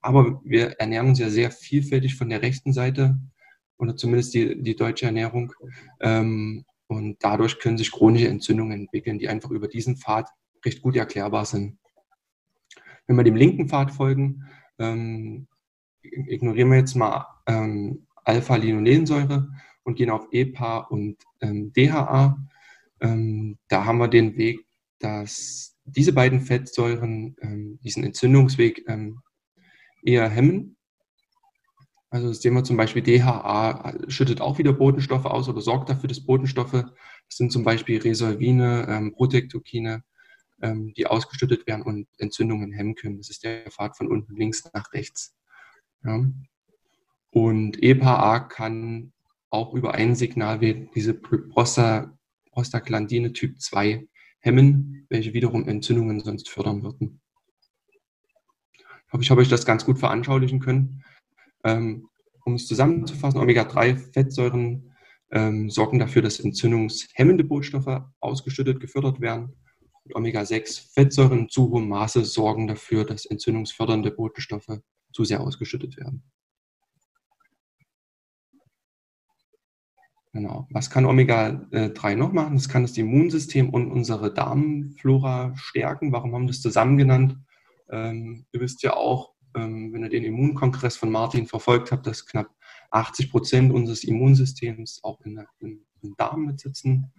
Aber 0.00 0.40
wir 0.44 0.72
ernähren 0.80 1.08
uns 1.08 1.18
ja 1.18 1.30
sehr 1.30 1.50
vielfältig 1.50 2.14
von 2.14 2.28
der 2.28 2.42
rechten 2.42 2.72
Seite 2.72 3.18
oder 3.78 3.96
zumindest 3.96 4.34
die, 4.34 4.62
die 4.62 4.76
deutsche 4.76 5.06
Ernährung. 5.06 5.52
Ähm, 6.00 6.64
und 6.86 7.18
dadurch 7.20 7.58
können 7.58 7.78
sich 7.78 7.92
chronische 7.92 8.28
Entzündungen 8.28 8.80
entwickeln, 8.80 9.18
die 9.18 9.28
einfach 9.28 9.50
über 9.50 9.68
diesen 9.68 9.96
Pfad 9.96 10.28
recht 10.64 10.82
gut 10.82 10.96
erklärbar 10.96 11.44
sind. 11.44 11.78
Wenn 13.06 13.16
wir 13.16 13.24
dem 13.24 13.36
linken 13.36 13.68
Pfad 13.68 13.92
folgen, 13.92 14.44
ähm, 14.78 15.46
ignorieren 16.02 16.70
wir 16.70 16.78
jetzt 16.78 16.94
mal 16.94 17.26
ähm, 17.46 18.06
Alpha-Linolensäure 18.24 19.48
und 19.84 19.94
gehen 19.96 20.10
auf 20.10 20.26
EPA 20.30 20.78
und 20.78 21.16
ähm, 21.40 21.72
DHA. 21.72 22.38
Ähm, 23.00 23.58
da 23.68 23.84
haben 23.84 23.98
wir 23.98 24.08
den 24.08 24.36
Weg, 24.36 24.66
dass 24.98 25.76
diese 25.84 26.12
beiden 26.12 26.40
Fettsäuren 26.40 27.36
ähm, 27.40 27.78
diesen 27.82 28.04
Entzündungsweg 28.04 28.84
ähm, 28.88 29.20
eher 30.02 30.28
hemmen. 30.28 30.76
Also 32.10 32.28
das 32.28 32.42
wir 32.42 32.64
zum 32.64 32.76
Beispiel 32.76 33.02
DHA 33.02 33.94
schüttet 34.08 34.40
auch 34.40 34.58
wieder 34.58 34.72
Botenstoffe 34.72 35.26
aus 35.26 35.48
oder 35.48 35.60
sorgt 35.60 35.88
dafür, 35.88 36.08
dass 36.08 36.26
Botenstoffe, 36.26 36.72
das 36.72 36.92
sind 37.28 37.52
zum 37.52 37.62
Beispiel 37.62 38.00
Resolvine, 38.00 38.86
ähm, 38.88 39.12
Protektokine, 39.12 40.02
ähm, 40.60 40.92
die 40.94 41.06
ausgeschüttet 41.06 41.68
werden 41.68 41.82
und 41.82 42.08
Entzündungen 42.18 42.72
hemmen 42.72 42.96
können. 42.96 43.18
Das 43.18 43.30
ist 43.30 43.44
der 43.44 43.70
Pfad 43.70 43.96
von 43.96 44.08
unten 44.08 44.34
links 44.34 44.68
nach 44.74 44.92
rechts. 44.92 45.36
Ja. 46.04 46.26
Und 47.30 47.80
EPA 47.80 48.40
kann 48.40 49.12
auch 49.50 49.72
über 49.74 49.94
ein 49.94 50.16
Signalweg 50.16 50.90
diese 50.92 51.14
Prostaglandine 51.14 53.32
Typ 53.32 53.60
2 53.60 54.08
hemmen, 54.40 55.06
welche 55.08 55.32
wiederum 55.32 55.68
Entzündungen 55.68 56.18
sonst 56.20 56.48
fördern 56.48 56.82
würden. 56.82 57.20
Hoffe, 59.12 59.22
ich 59.22 59.30
habe 59.30 59.40
euch 59.40 59.48
das 59.48 59.66
ganz 59.66 59.84
gut 59.84 59.98
veranschaulichen 59.98 60.60
können. 60.60 61.04
Ähm, 61.64 62.08
um 62.44 62.54
es 62.54 62.66
zusammenzufassen, 62.66 63.40
Omega-3-Fettsäuren 63.40 64.94
ähm, 65.30 65.70
sorgen 65.70 65.98
dafür, 65.98 66.22
dass 66.22 66.40
entzündungshemmende 66.40 67.44
Botenstoffe 67.44 68.02
ausgeschüttet, 68.20 68.80
gefördert 68.80 69.20
werden. 69.20 69.56
Omega-6-Fettsäuren 70.14 71.40
in 71.40 71.48
zu 71.48 71.70
hohem 71.70 71.88
Maße 71.88 72.24
sorgen 72.24 72.66
dafür, 72.66 73.04
dass 73.04 73.26
entzündungsfördernde 73.26 74.10
Botenstoffe 74.10 74.80
zu 75.12 75.24
sehr 75.24 75.40
ausgeschüttet 75.40 75.96
werden. 75.96 76.22
Genau. 80.32 80.68
Was 80.70 80.90
kann 80.90 81.06
Omega-3 81.06 82.14
noch 82.14 82.32
machen? 82.32 82.54
Das 82.54 82.68
kann 82.68 82.82
das 82.82 82.96
Immunsystem 82.96 83.68
und 83.70 83.90
unsere 83.90 84.32
Darmflora 84.32 85.56
stärken. 85.56 86.12
Warum 86.12 86.34
haben 86.34 86.42
wir 86.42 86.48
das 86.48 86.62
zusammen 86.62 86.96
genannt? 86.96 87.36
Ähm, 87.90 88.46
ihr 88.52 88.60
wisst 88.60 88.82
ja 88.82 88.94
auch, 88.94 89.34
ähm, 89.54 89.92
wenn 89.92 90.02
ihr 90.02 90.10
den 90.10 90.24
Immunkongress 90.24 90.96
von 90.96 91.10
Martin 91.10 91.46
verfolgt 91.46 91.92
habt, 91.92 92.06
dass 92.06 92.26
knapp 92.26 92.48
80 92.90 93.30
Prozent 93.30 93.72
unseres 93.72 94.04
Immunsystems 94.04 95.00
auch 95.02 95.20
in, 95.22 95.44
in, 95.58 95.84
im 96.02 96.14
Darm 96.16 96.46
mitsitzen. 96.46 97.12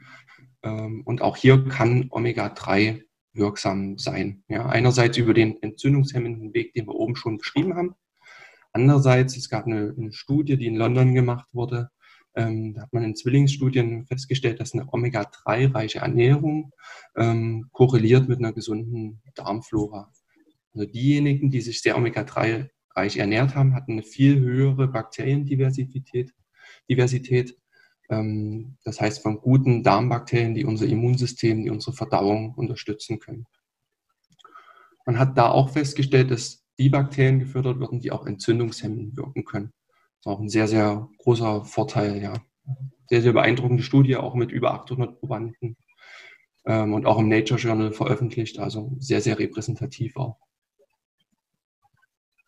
Ähm, 0.63 1.01
und 1.05 1.21
auch 1.21 1.37
hier 1.37 1.67
kann 1.67 2.07
Omega-3 2.09 3.03
wirksam 3.33 3.97
sein. 3.97 4.43
Ja, 4.47 4.67
einerseits 4.67 5.17
über 5.17 5.33
den 5.33 5.61
entzündungshemmenden 5.61 6.53
Weg, 6.53 6.73
den 6.73 6.87
wir 6.87 6.95
oben 6.95 7.15
schon 7.15 7.37
beschrieben 7.37 7.75
haben. 7.75 7.95
Andererseits, 8.73 9.35
es 9.37 9.49
gab 9.49 9.65
eine, 9.65 9.93
eine 9.97 10.13
Studie, 10.13 10.57
die 10.57 10.67
in 10.67 10.75
London 10.75 11.13
gemacht 11.13 11.49
wurde, 11.53 11.89
ähm, 12.35 12.73
da 12.73 12.83
hat 12.83 12.93
man 12.93 13.03
in 13.03 13.15
Zwillingsstudien 13.15 14.05
festgestellt, 14.05 14.59
dass 14.59 14.73
eine 14.73 14.87
Omega-3-reiche 14.91 15.99
Ernährung 15.99 16.71
ähm, 17.15 17.67
korreliert 17.73 18.29
mit 18.29 18.39
einer 18.39 18.53
gesunden 18.53 19.21
Darmflora. 19.35 20.11
Also 20.73 20.85
diejenigen, 20.85 21.51
die 21.51 21.61
sich 21.61 21.81
sehr 21.81 21.97
Omega-3-reich 21.97 23.17
ernährt 23.17 23.55
haben, 23.55 23.73
hatten 23.73 23.93
eine 23.93 24.03
viel 24.03 24.39
höhere 24.39 24.87
Bakteriendiversität. 24.87 26.33
Diversität. 26.89 27.57
Ähm, 28.09 28.77
das 28.83 29.01
heißt 29.01 29.21
von 29.21 29.39
guten 29.39 29.83
Darmbakterien, 29.83 30.55
die 30.55 30.65
unser 30.65 30.85
Immunsystem, 30.85 31.63
die 31.63 31.69
unsere 31.69 31.93
Verdauung 31.93 32.53
unterstützen 32.55 33.19
können. 33.19 33.45
Man 35.05 35.19
hat 35.19 35.37
da 35.37 35.49
auch 35.49 35.69
festgestellt, 35.71 36.31
dass 36.31 36.63
die 36.77 36.89
Bakterien 36.89 37.39
gefördert 37.39 37.79
werden, 37.79 37.99
die 37.99 38.11
auch 38.11 38.25
entzündungshemmend 38.25 39.17
wirken 39.17 39.45
können. 39.45 39.73
Das 40.17 40.19
ist 40.19 40.27
auch 40.27 40.39
ein 40.39 40.49
sehr, 40.49 40.67
sehr 40.67 41.09
großer 41.17 41.65
Vorteil, 41.65 42.21
ja. 42.21 42.33
Sehr, 43.09 43.21
sehr 43.21 43.33
beeindruckende 43.33 43.83
Studie, 43.83 44.15
auch 44.15 44.35
mit 44.35 44.51
über 44.51 44.73
800 44.73 45.19
Probanden 45.19 45.75
ähm, 46.65 46.93
und 46.93 47.05
auch 47.05 47.19
im 47.19 47.27
Nature 47.27 47.59
Journal 47.59 47.91
veröffentlicht, 47.91 48.59
also 48.59 48.95
sehr, 48.99 49.19
sehr 49.19 49.37
repräsentativ 49.37 50.15
auch. 50.15 50.37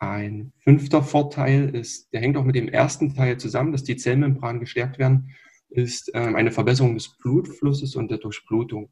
Ein 0.03 0.51
fünfter 0.60 1.01
Vorteil 1.01 1.74
ist, 1.74 2.12
der 2.12 2.19
hängt 2.19 2.36
auch 2.36 2.43
mit 2.43 2.55
dem 2.55 2.67
ersten 2.67 3.15
Teil 3.15 3.38
zusammen, 3.38 3.72
dass 3.72 3.86
die 3.86 3.95
Zellmembranen 3.95 4.60
gestärkt 4.60 5.00
werden, 5.00 5.33
ist 5.69 6.12
ähm, 6.13 6.36
eine 6.36 6.51
Verbesserung 6.51 6.93
des 6.95 7.17
Blutflusses 7.17 7.95
und 7.95 8.12
der 8.12 8.17
Durchblutung. 8.17 8.91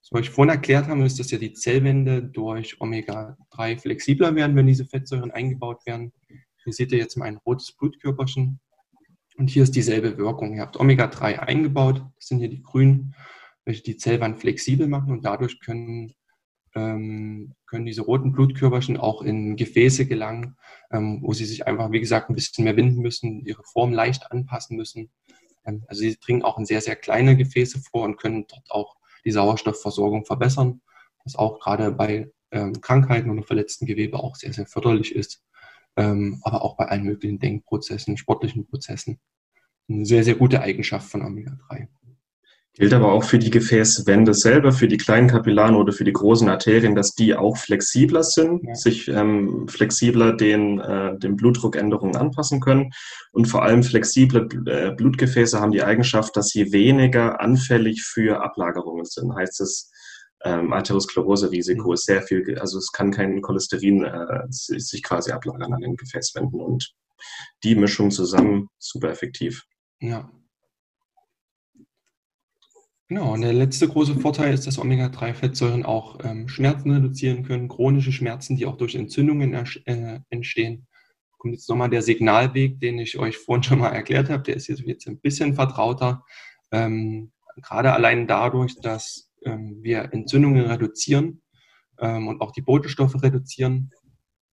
Was 0.00 0.12
wir 0.12 0.20
euch 0.20 0.30
vorhin 0.30 0.54
erklärt 0.54 0.86
haben, 0.86 1.02
ist, 1.02 1.20
dass 1.20 1.30
ja 1.30 1.36
die 1.36 1.52
Zellwände 1.52 2.22
durch 2.22 2.80
Omega-3 2.80 3.78
flexibler 3.78 4.34
werden, 4.34 4.56
wenn 4.56 4.66
diese 4.66 4.86
Fettsäuren 4.86 5.30
eingebaut 5.30 5.84
werden. 5.84 6.14
Hier 6.64 6.72
seht 6.72 6.90
ihr 6.90 6.98
jetzt 6.98 7.16
mal 7.16 7.26
ein 7.26 7.36
rotes 7.36 7.72
Blutkörperchen. 7.72 8.58
Und 9.36 9.50
hier 9.50 9.62
ist 9.62 9.76
dieselbe 9.76 10.16
Wirkung. 10.16 10.54
Ihr 10.54 10.62
habt 10.62 10.80
Omega-3 10.80 11.38
eingebaut. 11.38 12.02
Das 12.16 12.28
sind 12.28 12.38
hier 12.38 12.48
die 12.48 12.62
grünen, 12.62 13.14
welche 13.66 13.82
die 13.82 13.98
Zellwand 13.98 14.38
flexibel 14.38 14.88
machen. 14.88 15.12
Und 15.12 15.26
dadurch 15.26 15.60
können, 15.60 16.14
können 16.76 17.86
diese 17.86 18.02
roten 18.02 18.32
Blutkörperchen 18.32 18.96
auch 18.96 19.22
in 19.22 19.56
Gefäße 19.56 20.06
gelangen, 20.06 20.56
ähm, 20.90 21.20
wo 21.22 21.32
sie 21.32 21.46
sich 21.46 21.66
einfach, 21.66 21.90
wie 21.90 22.00
gesagt, 22.00 22.28
ein 22.28 22.34
bisschen 22.34 22.64
mehr 22.64 22.76
winden 22.76 23.00
müssen, 23.00 23.44
ihre 23.44 23.62
Form 23.64 23.92
leicht 23.92 24.30
anpassen 24.30 24.76
müssen. 24.76 25.10
Ähm, 25.64 25.84
also 25.88 26.00
sie 26.00 26.16
dringen 26.18 26.42
auch 26.42 26.58
in 26.58 26.66
sehr, 26.66 26.80
sehr 26.80 26.96
kleine 26.96 27.36
Gefäße 27.36 27.80
vor 27.80 28.04
und 28.04 28.18
können 28.18 28.46
dort 28.48 28.70
auch 28.70 28.96
die 29.24 29.32
Sauerstoffversorgung 29.32 30.24
verbessern, 30.24 30.82
was 31.24 31.36
auch 31.36 31.58
gerade 31.60 31.90
bei 31.92 32.30
ähm, 32.50 32.80
Krankheiten 32.80 33.30
oder 33.30 33.42
verletzten 33.42 33.86
Gewebe 33.86 34.18
auch 34.18 34.36
sehr, 34.36 34.52
sehr 34.52 34.66
förderlich 34.66 35.14
ist 35.14 35.42
ähm, 35.96 36.40
aber 36.42 36.62
auch 36.62 36.76
bei 36.76 36.86
allen 36.86 37.04
möglichen 37.04 37.38
Denkprozessen, 37.38 38.16
sportlichen 38.16 38.66
Prozessen. 38.66 39.18
Eine 39.88 40.04
sehr, 40.04 40.24
sehr 40.24 40.34
gute 40.34 40.60
Eigenschaft 40.60 41.08
von 41.10 41.22
Omega-3. 41.22 41.88
Gilt 42.78 42.92
aber 42.92 43.10
auch 43.10 43.24
für 43.24 43.38
die 43.38 43.50
Gefäßwände 43.50 44.34
selber, 44.34 44.70
für 44.70 44.86
die 44.86 44.98
kleinen 44.98 45.28
Kapillaren 45.28 45.76
oder 45.76 45.94
für 45.94 46.04
die 46.04 46.12
großen 46.12 46.48
Arterien, 46.50 46.94
dass 46.94 47.14
die 47.14 47.34
auch 47.34 47.56
flexibler 47.56 48.22
sind, 48.22 48.64
ja. 48.64 48.74
sich 48.74 49.08
ähm, 49.08 49.66
flexibler 49.66 50.34
den, 50.36 50.78
äh, 50.80 51.18
den 51.18 51.36
Blutdruckänderungen 51.36 52.16
anpassen 52.16 52.60
können. 52.60 52.90
Und 53.32 53.46
vor 53.46 53.62
allem 53.62 53.82
flexible 53.82 54.46
äh, 54.66 54.90
Blutgefäße 54.94 55.58
haben 55.58 55.72
die 55.72 55.82
Eigenschaft, 55.82 56.36
dass 56.36 56.48
sie 56.48 56.70
weniger 56.70 57.40
anfällig 57.40 58.02
für 58.02 58.42
Ablagerungen 58.42 59.06
sind. 59.06 59.34
Heißt 59.34 59.62
es, 59.62 59.90
ähm, 60.44 60.74
Arteriosklerose-Risiko 60.74 61.88
mhm. 61.88 61.94
ist 61.94 62.04
sehr 62.04 62.20
viel, 62.20 62.58
also 62.58 62.76
es 62.76 62.92
kann 62.92 63.10
kein 63.10 63.40
Cholesterin 63.40 64.04
äh, 64.04 64.42
sich 64.50 65.02
quasi 65.02 65.32
ablagern 65.32 65.72
an 65.72 65.80
den 65.80 65.96
Gefäßwänden 65.96 66.60
und 66.60 66.92
die 67.64 67.74
Mischung 67.74 68.10
zusammen 68.10 68.68
super 68.78 69.08
effektiv. 69.08 69.64
Ja. 69.98 70.30
Genau, 73.08 73.34
und 73.34 73.42
der 73.42 73.52
letzte 73.52 73.86
große 73.86 74.16
Vorteil 74.16 74.52
ist, 74.52 74.66
dass 74.66 74.78
Omega-3-Fettsäuren 74.78 75.84
auch 75.84 76.18
ähm, 76.24 76.48
Schmerzen 76.48 76.90
reduzieren 76.90 77.44
können, 77.44 77.68
chronische 77.68 78.10
Schmerzen, 78.10 78.56
die 78.56 78.66
auch 78.66 78.76
durch 78.76 78.96
Entzündungen 78.96 79.54
äh, 79.54 80.20
entstehen. 80.28 80.88
Kommt 81.38 81.54
jetzt 81.54 81.68
nochmal 81.68 81.90
der 81.90 82.02
Signalweg, 82.02 82.80
den 82.80 82.98
ich 82.98 83.16
euch 83.18 83.38
vorhin 83.38 83.62
schon 83.62 83.78
mal 83.78 83.90
erklärt 83.90 84.28
habe, 84.28 84.42
der 84.42 84.56
ist 84.56 84.66
jetzt 84.66 85.06
ein 85.06 85.20
bisschen 85.20 85.54
vertrauter. 85.54 86.24
Ähm, 86.72 87.30
gerade 87.62 87.92
allein 87.92 88.26
dadurch, 88.26 88.74
dass 88.80 89.30
ähm, 89.44 89.78
wir 89.82 90.12
Entzündungen 90.12 90.66
reduzieren 90.66 91.42
ähm, 92.00 92.26
und 92.26 92.40
auch 92.40 92.50
die 92.50 92.62
Botenstoffe 92.62 93.22
reduzieren, 93.22 93.92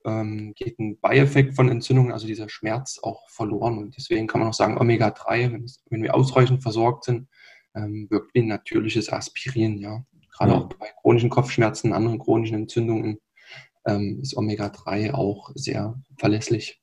ähm, 0.05 0.53
geht 0.55 0.77
ein 0.79 0.99
Beieffekt 0.99 1.55
von 1.55 1.69
Entzündungen, 1.69 2.11
also 2.11 2.27
dieser 2.27 2.49
Schmerz, 2.49 2.99
auch 3.01 3.29
verloren. 3.29 3.77
Und 3.77 3.97
deswegen 3.97 4.27
kann 4.27 4.41
man 4.41 4.49
auch 4.49 4.53
sagen, 4.53 4.77
Omega-3, 4.77 5.51
wenn, 5.51 5.71
wenn, 5.89 6.03
wir 6.03 6.13
ausreichend 6.13 6.61
versorgt 6.61 7.05
sind, 7.05 7.27
ähm, 7.75 8.07
wirkt 8.09 8.33
wie 8.33 8.41
ein 8.41 8.47
natürliches 8.47 9.11
Aspirin. 9.11 9.77
Ja. 9.77 10.05
Gerade 10.31 10.51
ja. 10.51 10.57
auch 10.57 10.69
bei 10.69 10.87
chronischen 11.01 11.29
Kopfschmerzen, 11.29 11.93
anderen 11.93 12.19
chronischen 12.19 12.57
Entzündungen 12.57 13.19
ähm, 13.85 14.19
ist 14.21 14.35
Omega-3 14.35 15.13
auch 15.13 15.51
sehr 15.55 16.01
verlässlich. 16.17 16.82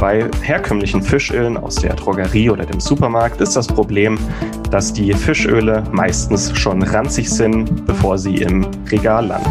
Bei 0.00 0.30
herkömmlichen 0.40 1.02
Fischölen 1.02 1.58
aus 1.58 1.74
der 1.74 1.94
Drogerie 1.94 2.48
oder 2.48 2.64
dem 2.64 2.80
Supermarkt 2.80 3.42
ist 3.42 3.54
das 3.54 3.66
Problem, 3.66 4.18
dass 4.70 4.94
die 4.94 5.12
Fischöle 5.12 5.84
meistens 5.92 6.56
schon 6.56 6.82
ranzig 6.82 7.28
sind, 7.28 7.84
bevor 7.84 8.16
sie 8.16 8.36
im 8.36 8.66
Regal 8.90 9.26
landen. 9.26 9.50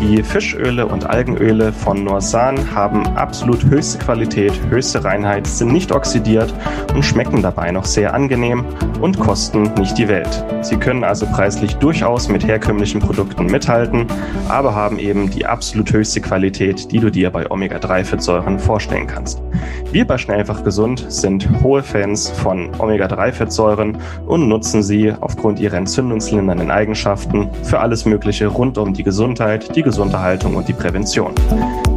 Die 0.00 0.22
Fischöle 0.22 0.86
und 0.86 1.04
Algenöle 1.04 1.72
von 1.72 2.04
Norsan 2.04 2.74
haben 2.74 3.06
absolut 3.16 3.64
höchste 3.64 3.98
Qualität, 3.98 4.52
höchste 4.70 5.04
Reinheit, 5.04 5.46
sind 5.46 5.72
nicht 5.72 5.92
oxidiert 5.92 6.52
und 6.94 7.02
schmecken 7.02 7.42
dabei 7.42 7.70
noch 7.70 7.84
sehr 7.84 8.14
angenehm 8.14 8.64
und 9.00 9.18
kosten 9.18 9.72
nicht 9.78 9.96
die 9.98 10.08
Welt. 10.08 10.44
Sie 10.60 10.76
können 10.76 11.02
also 11.02 11.26
preislich 11.26 11.74
durchaus 11.76 12.28
mit 12.28 12.46
herkömmlichen 12.46 13.00
Produkten 13.00 13.46
mithalten, 13.46 14.06
aber 14.48 14.74
haben 14.74 14.98
eben 14.98 15.30
die 15.30 15.46
absolut 15.46 15.92
höchste 15.92 16.20
Qualität, 16.20 16.92
die 16.92 17.00
du 17.00 17.10
dir 17.10 17.30
bei 17.30 17.50
Omega-3-Fettsäuren 17.50 18.58
vorstellen 18.58 19.06
kannst. 19.06 19.42
Wir 19.92 20.06
bei 20.06 20.18
Schnellfach 20.18 20.64
Gesund 20.64 21.04
sind 21.08 21.48
hohe 21.62 21.82
Fans 21.82 22.28
von 22.28 22.70
Omega-3-Fettsäuren 22.78 23.96
und 24.26 24.48
nutzen 24.48 24.82
sie 24.82 25.12
aufgrund 25.20 25.58
ihrer 25.58 25.76
entzündungslindernden 25.76 26.70
Eigenschaften 26.70 27.48
für 27.62 27.78
alles 27.78 28.04
Mögliche 28.04 28.48
rund 28.48 28.78
um 28.78 28.92
die 28.92 29.02
Gesundheit, 29.02 29.74
die 29.74 29.82
Gesunderhaltung 29.82 30.56
und 30.56 30.68
die 30.68 30.74
Prävention. 30.74 31.32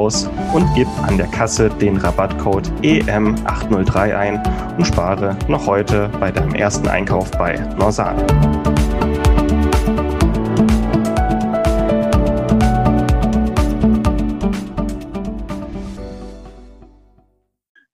aus 0.00 0.30
und 0.54 0.66
gib 0.74 0.88
an 1.02 1.18
der 1.18 1.26
Kasse 1.26 1.68
den 1.68 1.98
Rabattcode 1.98 2.70
EM803 2.82 4.16
ein 4.16 4.42
und 4.78 4.86
spare 4.86 5.36
noch 5.46 5.66
heute 5.66 6.10
bei 6.18 6.30
deinem 6.30 6.54
ersten 6.54 6.88
Einkauf 6.88 7.30
bei 7.32 7.58
Norsan. 7.78 8.16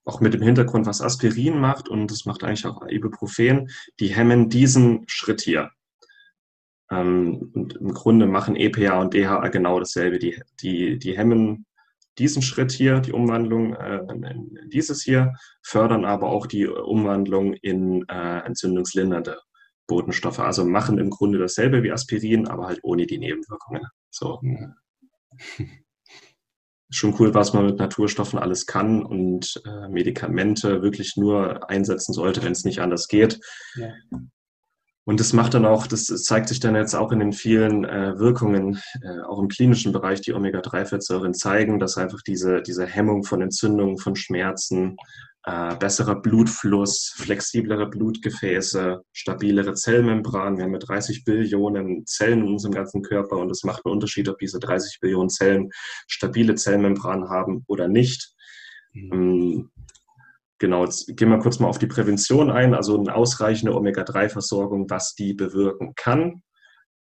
auch 0.04 0.20
mit 0.20 0.32
dem 0.32 0.40
Hintergrund, 0.40 0.86
was 0.86 1.02
Aspirin 1.02 1.58
macht 1.58 1.90
und 1.90 2.10
das 2.10 2.24
macht 2.24 2.42
eigentlich 2.42 2.64
auch 2.64 2.86
Ibuprofen, 2.88 3.68
die 4.00 4.14
hemmen 4.14 4.48
diesen 4.48 5.02
Schritt 5.08 5.42
hier. 5.42 5.72
Ähm, 6.90 7.50
und 7.52 7.74
im 7.74 7.92
Grunde 7.92 8.26
machen 8.26 8.56
EPA 8.56 9.00
und 9.00 9.12
DHA 9.12 9.48
genau 9.48 9.78
dasselbe. 9.78 10.18
Die, 10.18 10.40
die, 10.62 10.98
die 10.98 11.18
hemmen 11.18 11.65
diesen 12.18 12.42
Schritt 12.42 12.72
hier, 12.72 13.00
die 13.00 13.12
Umwandlung 13.12 13.74
äh, 13.74 14.00
in 14.10 14.58
dieses 14.72 15.02
hier, 15.02 15.34
fördern 15.62 16.04
aber 16.04 16.28
auch 16.28 16.46
die 16.46 16.66
Umwandlung 16.66 17.54
in 17.54 18.04
äh, 18.08 18.38
entzündungslindernde 18.40 19.38
Botenstoffe. 19.86 20.40
Also 20.40 20.64
machen 20.64 20.98
im 20.98 21.10
Grunde 21.10 21.38
dasselbe 21.38 21.82
wie 21.82 21.92
Aspirin, 21.92 22.48
aber 22.48 22.66
halt 22.66 22.80
ohne 22.82 23.06
die 23.06 23.18
Nebenwirkungen. 23.18 23.82
So. 24.10 24.40
Ja. 24.42 24.74
Schon 26.88 27.16
cool, 27.18 27.34
was 27.34 27.52
man 27.52 27.66
mit 27.66 27.78
Naturstoffen 27.78 28.38
alles 28.38 28.64
kann 28.66 29.04
und 29.04 29.60
äh, 29.66 29.88
Medikamente 29.88 30.82
wirklich 30.82 31.16
nur 31.16 31.68
einsetzen 31.68 32.12
sollte, 32.12 32.44
wenn 32.44 32.52
es 32.52 32.64
nicht 32.64 32.78
anders 32.80 33.08
geht. 33.08 33.40
Ja. 33.74 33.92
Und 35.06 35.20
das 35.20 35.32
macht 35.32 35.54
dann 35.54 35.64
auch, 35.64 35.86
das 35.86 36.06
zeigt 36.06 36.48
sich 36.48 36.58
dann 36.58 36.74
jetzt 36.74 36.94
auch 36.94 37.12
in 37.12 37.20
den 37.20 37.32
vielen 37.32 37.84
äh, 37.84 38.18
Wirkungen, 38.18 38.82
äh, 39.02 39.20
auch 39.20 39.38
im 39.38 39.46
klinischen 39.46 39.92
Bereich, 39.92 40.20
die 40.20 40.34
Omega-3-Fettsäuren 40.34 41.32
zeigen, 41.32 41.78
dass 41.78 41.96
einfach 41.96 42.22
diese, 42.22 42.60
diese 42.60 42.86
Hemmung 42.86 43.22
von 43.22 43.40
Entzündungen, 43.40 43.98
von 43.98 44.16
Schmerzen, 44.16 44.96
äh, 45.44 45.76
besserer 45.76 46.16
Blutfluss, 46.16 47.14
flexiblere 47.18 47.86
Blutgefäße, 47.86 49.00
stabilere 49.12 49.74
Zellmembran. 49.74 50.56
Wir 50.56 50.64
haben 50.64 50.72
ja 50.72 50.80
30 50.80 51.24
Billionen 51.24 52.04
Zellen 52.04 52.40
in 52.40 52.48
unserem 52.48 52.74
ganzen 52.74 53.02
Körper 53.02 53.36
und 53.36 53.52
es 53.52 53.62
macht 53.62 53.86
einen 53.86 53.92
Unterschied, 53.92 54.28
ob 54.28 54.38
diese 54.40 54.58
30 54.58 54.98
Billionen 54.98 55.30
Zellen 55.30 55.70
stabile 56.08 56.56
Zellmembran 56.56 57.28
haben 57.28 57.62
oder 57.68 57.86
nicht. 57.86 58.34
Mhm. 58.92 59.70
Genau, 60.58 60.84
jetzt 60.84 61.14
gehen 61.16 61.28
wir 61.28 61.38
kurz 61.38 61.58
mal 61.58 61.68
auf 61.68 61.78
die 61.78 61.86
Prävention 61.86 62.50
ein, 62.50 62.74
also 62.74 62.98
eine 62.98 63.14
ausreichende 63.14 63.74
Omega-3-Versorgung, 63.74 64.88
was 64.88 65.14
die 65.14 65.34
bewirken 65.34 65.92
kann. 65.96 66.42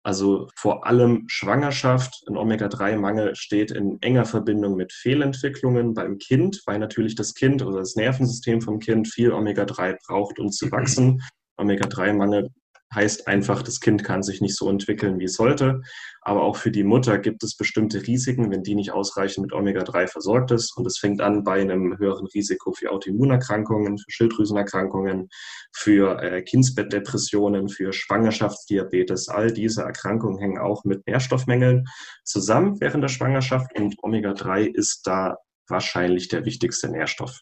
Also 0.02 0.48
vor 0.56 0.86
allem 0.86 1.24
Schwangerschaft, 1.28 2.24
ein 2.28 2.36
Omega-3-Mangel 2.36 3.34
steht 3.36 3.70
in 3.70 4.02
enger 4.02 4.26
Verbindung 4.26 4.76
mit 4.76 4.92
Fehlentwicklungen 4.92 5.94
beim 5.94 6.18
Kind, 6.18 6.62
weil 6.66 6.78
natürlich 6.78 7.14
das 7.14 7.34
Kind 7.34 7.62
oder 7.62 7.78
das 7.78 7.94
Nervensystem 7.94 8.60
vom 8.60 8.80
Kind 8.80 9.08
viel 9.08 9.32
Omega-3 9.32 9.96
braucht, 10.06 10.38
um 10.38 10.50
zu 10.50 10.70
wachsen. 10.72 11.22
Omega-3-Mangel 11.56 12.50
heißt 12.94 13.26
einfach, 13.26 13.62
das 13.62 13.80
Kind 13.80 14.04
kann 14.04 14.22
sich 14.22 14.40
nicht 14.40 14.56
so 14.56 14.70
entwickeln, 14.70 15.18
wie 15.18 15.24
es 15.24 15.34
sollte. 15.34 15.82
Aber 16.22 16.42
auch 16.42 16.56
für 16.56 16.70
die 16.70 16.84
Mutter 16.84 17.18
gibt 17.18 17.42
es 17.44 17.56
bestimmte 17.56 18.06
Risiken, 18.06 18.50
wenn 18.50 18.62
die 18.62 18.74
nicht 18.74 18.92
ausreichend 18.92 19.42
mit 19.42 19.52
Omega-3 19.52 20.06
versorgt 20.06 20.50
ist. 20.52 20.74
Und 20.76 20.86
es 20.86 20.98
fängt 20.98 21.20
an 21.20 21.44
bei 21.44 21.60
einem 21.60 21.98
höheren 21.98 22.26
Risiko 22.26 22.72
für 22.72 22.90
Autoimmunerkrankungen, 22.90 23.98
für 23.98 24.10
Schilddrüsenerkrankungen, 24.10 25.28
für 25.72 26.22
äh, 26.22 26.42
Kindsbettdepressionen, 26.42 27.68
für 27.68 27.92
Schwangerschaftsdiabetes. 27.92 29.28
All 29.28 29.52
diese 29.52 29.82
Erkrankungen 29.82 30.38
hängen 30.38 30.58
auch 30.58 30.84
mit 30.84 31.06
Nährstoffmängeln 31.06 31.84
zusammen 32.24 32.80
während 32.80 33.04
der 33.04 33.08
Schwangerschaft. 33.08 33.78
Und 33.78 33.96
Omega-3 34.02 34.66
ist 34.66 35.06
da 35.06 35.36
wahrscheinlich 35.68 36.28
der 36.28 36.46
wichtigste 36.46 36.88
Nährstoff. 36.88 37.40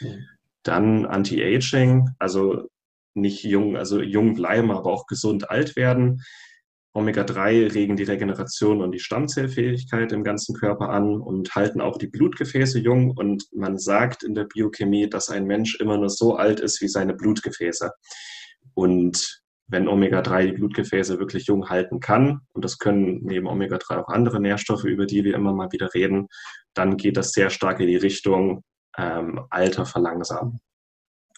Mhm. 0.00 0.26
Dann 0.62 1.06
Anti-Aging, 1.06 2.10
also 2.18 2.68
nicht 3.14 3.44
jung, 3.44 3.76
also 3.76 4.00
jung 4.00 4.34
bleiben, 4.34 4.70
aber 4.70 4.90
auch 4.90 5.06
gesund 5.06 5.50
alt 5.50 5.76
werden. 5.76 6.22
Omega-3 6.92 7.72
regen 7.72 7.96
die 7.96 8.02
Regeneration 8.02 8.82
und 8.82 8.92
die 8.92 8.98
Stammzellfähigkeit 8.98 10.10
im 10.10 10.24
ganzen 10.24 10.56
Körper 10.56 10.88
an 10.88 11.20
und 11.20 11.54
halten 11.54 11.80
auch 11.80 11.98
die 11.98 12.08
Blutgefäße 12.08 12.80
jung. 12.80 13.12
Und 13.12 13.44
man 13.52 13.78
sagt 13.78 14.24
in 14.24 14.34
der 14.34 14.44
Biochemie, 14.44 15.08
dass 15.08 15.30
ein 15.30 15.46
Mensch 15.46 15.78
immer 15.78 15.98
nur 15.98 16.10
so 16.10 16.34
alt 16.34 16.58
ist 16.58 16.80
wie 16.80 16.88
seine 16.88 17.14
Blutgefäße. 17.14 17.92
Und 18.74 19.40
wenn 19.68 19.86
Omega-3 19.86 20.46
die 20.46 20.52
Blutgefäße 20.52 21.20
wirklich 21.20 21.46
jung 21.46 21.68
halten 21.68 22.00
kann, 22.00 22.40
und 22.52 22.64
das 22.64 22.78
können 22.78 23.20
neben 23.22 23.46
Omega-3 23.46 23.98
auch 23.98 24.08
andere 24.08 24.40
Nährstoffe, 24.40 24.84
über 24.84 25.06
die 25.06 25.22
wir 25.22 25.34
immer 25.34 25.52
mal 25.52 25.70
wieder 25.70 25.94
reden, 25.94 26.26
dann 26.74 26.96
geht 26.96 27.16
das 27.16 27.30
sehr 27.30 27.50
stark 27.50 27.78
in 27.78 27.86
die 27.86 27.96
Richtung 27.96 28.64
ähm, 28.98 29.46
Alter 29.50 29.86
verlangsamen 29.86 30.58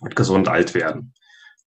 und 0.01 0.17
gesund 0.17 0.49
alt 0.49 0.75
werden. 0.75 1.13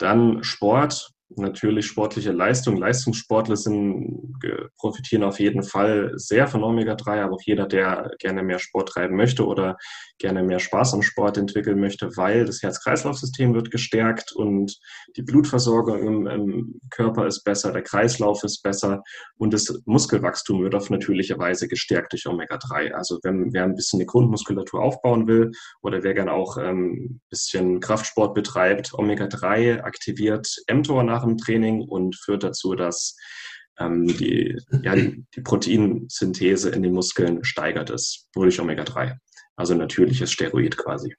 Dann 0.01 0.43
Sport, 0.43 1.11
natürlich 1.35 1.85
sportliche 1.85 2.31
Leistung. 2.31 2.75
Leistungssportler 2.77 3.55
sind, 3.55 4.33
profitieren 4.77 5.23
auf 5.23 5.39
jeden 5.39 5.63
Fall 5.63 6.13
sehr 6.15 6.47
von 6.47 6.63
Omega-3, 6.63 7.23
aber 7.23 7.35
auch 7.35 7.41
jeder, 7.45 7.67
der 7.67 8.11
gerne 8.19 8.43
mehr 8.43 8.59
Sport 8.59 8.89
treiben 8.89 9.15
möchte 9.15 9.45
oder 9.45 9.77
gerne 10.21 10.43
mehr 10.43 10.59
Spaß 10.59 10.93
am 10.93 11.01
Sport 11.01 11.37
entwickeln 11.37 11.79
möchte, 11.79 12.15
weil 12.15 12.45
das 12.45 12.61
Herz-Kreislauf-System 12.61 13.53
wird 13.53 13.71
gestärkt 13.71 14.31
und 14.31 14.79
die 15.17 15.23
Blutversorgung 15.23 16.07
im, 16.07 16.27
im, 16.27 16.79
Körper 16.89 17.27
ist 17.27 17.43
besser, 17.43 17.71
der 17.71 17.81
Kreislauf 17.81 18.43
ist 18.43 18.61
besser 18.61 19.03
und 19.37 19.53
das 19.53 19.81
Muskelwachstum 19.85 20.63
wird 20.63 20.75
auf 20.75 20.89
natürliche 20.89 21.37
Weise 21.37 21.67
gestärkt 21.67 22.13
durch 22.13 22.27
Omega-3. 22.27 22.91
Also 22.91 23.19
wenn 23.23 23.51
wer 23.53 23.63
ein 23.63 23.75
bisschen 23.75 23.99
die 23.99 24.05
Grundmuskulatur 24.05 24.81
aufbauen 24.81 25.27
will 25.27 25.51
oder 25.81 26.03
wer 26.03 26.13
gerne 26.13 26.33
auch 26.33 26.57
ein 26.57 26.65
ähm, 26.65 27.21
bisschen 27.29 27.79
Kraftsport 27.79 28.33
betreibt, 28.33 28.93
Omega-3 28.93 29.81
aktiviert 29.81 30.47
mTOR 30.71 31.03
nach 31.03 31.23
dem 31.23 31.37
Training 31.37 31.81
und 31.81 32.15
führt 32.15 32.43
dazu, 32.43 32.75
dass 32.75 33.15
ähm, 33.79 34.07
die, 34.07 34.57
ja, 34.83 34.95
die, 34.95 35.25
die 35.35 35.41
Proteinsynthese 35.41 36.69
in 36.69 36.83
den 36.83 36.93
Muskeln 36.93 37.43
steigert 37.43 37.89
ist, 37.89 38.27
durch 38.33 38.59
Omega-3. 38.59 39.17
Also 39.55 39.75
natürliches 39.75 40.31
Steroid 40.31 40.77
quasi. 40.77 41.15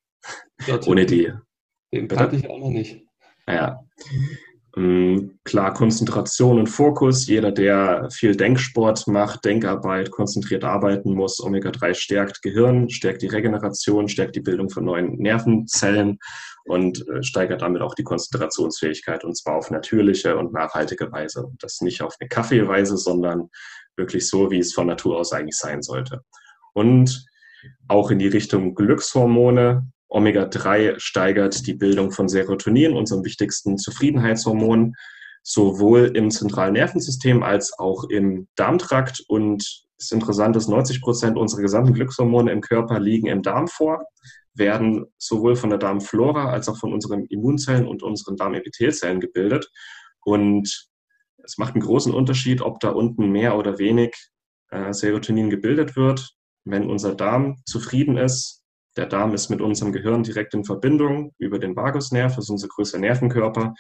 Ja, 0.67 0.81
Ohne 0.87 1.07
die. 1.07 1.33
Den 1.93 2.09
kannte 2.09 2.37
ich 2.37 2.49
auch 2.49 2.59
noch 2.59 2.71
nicht. 2.71 3.05
Ja. 3.47 3.81
Ähm, 4.75 5.39
klar, 5.45 5.75
Konzentration 5.75 6.59
und 6.59 6.69
Fokus. 6.69 7.27
Jeder, 7.27 7.53
der 7.53 8.09
viel 8.11 8.35
Denksport 8.35 9.07
macht, 9.07 9.45
Denkarbeit, 9.45 10.11
konzentriert 10.11 10.65
arbeiten 10.65 11.15
muss, 11.15 11.41
Omega-3 11.41 11.95
stärkt 11.95 12.41
Gehirn, 12.43 12.89
stärkt 12.89 13.21
die 13.21 13.27
Regeneration, 13.27 14.09
stärkt 14.09 14.35
die 14.35 14.41
Bildung 14.41 14.71
von 14.71 14.85
neuen 14.87 15.19
Nervenzellen 15.19 16.19
und 16.65 17.07
äh, 17.09 17.23
steigert 17.23 17.61
damit 17.61 17.83
auch 17.83 17.95
die 17.95 18.05
Konzentrationsfähigkeit 18.05 19.25
und 19.25 19.37
zwar 19.37 19.57
auf 19.57 19.71
natürliche 19.71 20.39
und 20.39 20.55
nachhaltige 20.55 21.13
Weise. 21.13 21.51
Das 21.59 21.83
nicht 21.83 22.01
auf 22.01 22.17
eine 22.19 22.29
Kaffeeweise, 22.29 22.97
sondern 22.97 23.51
wirklich 23.97 24.27
so, 24.27 24.51
wie 24.51 24.59
es 24.59 24.73
von 24.73 24.87
Natur 24.87 25.19
aus 25.19 25.33
eigentlich 25.33 25.59
sein 25.59 25.83
sollte. 25.83 26.23
Und 26.73 27.27
auch 27.89 28.11
in 28.11 28.19
die 28.19 28.29
Richtung 28.29 28.75
Glückshormone, 28.75 29.93
Omega-3 30.09 30.99
steigert 30.99 31.67
die 31.67 31.75
Bildung 31.75 32.11
von 32.11 32.29
Serotonin, 32.29 32.93
unserem 32.93 33.25
wichtigsten 33.25 33.79
Zufriedenheitshormon, 33.79 34.95
sowohl 35.43 36.13
im 36.15 36.31
zentralen 36.31 36.75
Nervensystem 36.75 37.43
als 37.43 37.79
auch 37.79 38.05
im 38.05 38.47
Darmtrakt. 38.55 39.25
Und 39.27 39.87
das 39.99 40.11
Interessante 40.11 40.59
ist, 40.59 40.69
90 40.69 41.01
Prozent 41.01 41.39
unserer 41.39 41.63
gesamten 41.63 41.95
Glückshormone 41.95 42.53
im 42.53 42.61
Körper 42.61 43.01
liegen 43.01 43.27
im 43.27 43.43
Darm 43.43 43.69
vor, 43.69 44.05
werden 44.55 45.07
sowohl 45.17 45.57
von 45.57 45.71
der 45.71 45.79
Darmflora 45.79 46.51
als 46.51 46.69
auch 46.69 46.77
von 46.77 46.93
unseren 46.93 47.25
Immunzellen 47.27 47.87
und 47.87 48.03
unseren 48.03 48.37
Darmepithelzellen 48.37 49.21
gebildet. 49.21 49.71
Und 50.25 50.89
es 51.43 51.57
macht 51.57 51.75
einen 51.75 51.83
großen 51.83 52.13
Unterschied, 52.13 52.61
ob 52.61 52.81
da 52.81 52.91
unten 52.91 53.31
mehr 53.31 53.57
oder 53.57 53.79
wenig 53.79 54.15
äh, 54.71 54.93
Serotonin 54.93 55.49
gebildet 55.49 55.97
wird. 55.97 56.35
Wenn 56.65 56.89
unser 56.89 57.15
Darm 57.15 57.57
zufrieden 57.67 58.17
ist, 58.17 58.63
der 58.97 59.07
Darm 59.07 59.33
ist 59.35 59.49
mit 59.49 59.61
unserem 59.61 59.93
Gehirn 59.93 60.23
direkt 60.23 60.55
in 60.55 60.65
Verbindung 60.65 61.35
über 61.39 61.59
den 61.59 61.75
Vagusnerv, 61.77 62.37
das 62.37 62.45
ist 62.45 62.51
unser 62.51 62.69
größter 62.69 62.99
Nervenkörper. 62.99 63.75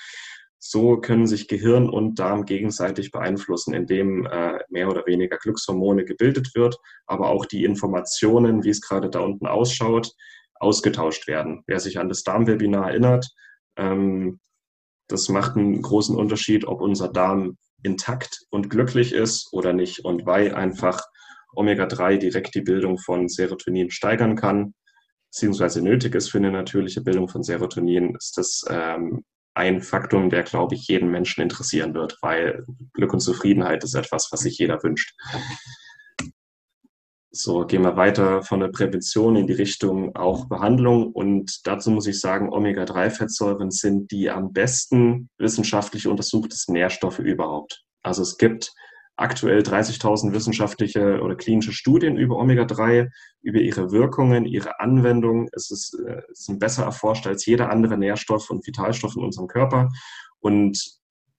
So 0.58 0.98
können 0.98 1.26
sich 1.26 1.48
Gehirn 1.48 1.90
und 1.90 2.18
Darm 2.18 2.44
gegenseitig 2.44 3.10
beeinflussen, 3.10 3.74
indem 3.74 4.26
äh, 4.26 4.60
mehr 4.68 4.88
oder 4.88 5.04
weniger 5.06 5.36
Glückshormone 5.36 6.04
gebildet 6.04 6.54
wird, 6.54 6.76
aber 7.06 7.30
auch 7.30 7.46
die 7.46 7.64
Informationen, 7.64 8.62
wie 8.62 8.70
es 8.70 8.80
gerade 8.80 9.10
da 9.10 9.20
unten 9.20 9.46
ausschaut, 9.46 10.12
ausgetauscht 10.54 11.26
werden. 11.26 11.64
Wer 11.66 11.80
sich 11.80 11.98
an 11.98 12.08
das 12.08 12.22
Darmwebinar 12.22 12.90
erinnert, 12.90 13.28
ähm, 13.76 14.38
das 15.08 15.28
macht 15.28 15.56
einen 15.56 15.82
großen 15.82 16.16
Unterschied, 16.16 16.64
ob 16.64 16.80
unser 16.80 17.08
Darm 17.08 17.58
intakt 17.82 18.46
und 18.50 18.70
glücklich 18.70 19.12
ist 19.12 19.52
oder 19.52 19.72
nicht 19.72 20.04
und 20.04 20.26
weil 20.26 20.54
einfach 20.54 21.02
Omega-3 21.54 22.18
direkt 22.18 22.54
die 22.54 22.62
Bildung 22.62 22.98
von 22.98 23.28
Serotonin 23.28 23.90
steigern 23.90 24.36
kann 24.36 24.74
beziehungsweise 25.32 25.80
nötig 25.80 26.14
ist 26.14 26.30
für 26.30 26.38
eine 26.38 26.52
natürliche 26.52 27.00
Bildung 27.00 27.26
von 27.26 27.42
Serotonin, 27.42 28.14
ist 28.16 28.36
das 28.36 28.64
ähm, 28.68 29.24
ein 29.54 29.80
Faktum, 29.80 30.28
der, 30.28 30.42
glaube 30.42 30.74
ich, 30.74 30.86
jeden 30.88 31.10
Menschen 31.10 31.40
interessieren 31.40 31.94
wird, 31.94 32.18
weil 32.20 32.64
Glück 32.92 33.14
und 33.14 33.20
Zufriedenheit 33.20 33.82
ist 33.82 33.94
etwas, 33.94 34.28
was 34.30 34.40
sich 34.40 34.58
jeder 34.58 34.82
wünscht. 34.82 35.14
So, 37.30 37.64
gehen 37.64 37.80
wir 37.80 37.96
weiter 37.96 38.42
von 38.42 38.60
der 38.60 38.68
Prävention 38.68 39.36
in 39.36 39.46
die 39.46 39.54
Richtung 39.54 40.14
auch 40.16 40.50
Behandlung. 40.50 41.12
Und 41.12 41.66
dazu 41.66 41.90
muss 41.90 42.06
ich 42.06 42.20
sagen, 42.20 42.52
Omega-3-Fettsäuren 42.52 43.70
sind 43.70 44.10
die 44.10 44.28
am 44.28 44.52
besten 44.52 45.30
wissenschaftlich 45.38 46.06
untersuchtesten 46.08 46.74
Nährstoffe 46.74 47.20
überhaupt. 47.20 47.84
Also 48.02 48.20
es 48.20 48.36
gibt 48.36 48.74
aktuell 49.16 49.60
30.000 49.60 50.32
wissenschaftliche 50.32 51.20
oder 51.20 51.36
klinische 51.36 51.72
Studien 51.72 52.16
über 52.16 52.36
Omega-3, 52.38 53.08
über 53.42 53.60
ihre 53.60 53.92
Wirkungen, 53.92 54.46
ihre 54.46 54.80
Anwendung. 54.80 55.48
Es 55.52 55.70
ist, 55.70 55.94
äh, 56.06 56.22
es 56.30 56.48
ist 56.48 56.58
besser 56.58 56.84
erforscht 56.84 57.26
als 57.26 57.44
jeder 57.46 57.70
andere 57.70 57.98
Nährstoff 57.98 58.50
und 58.50 58.66
Vitalstoff 58.66 59.16
in 59.16 59.22
unserem 59.22 59.48
Körper. 59.48 59.90
Und 60.40 60.78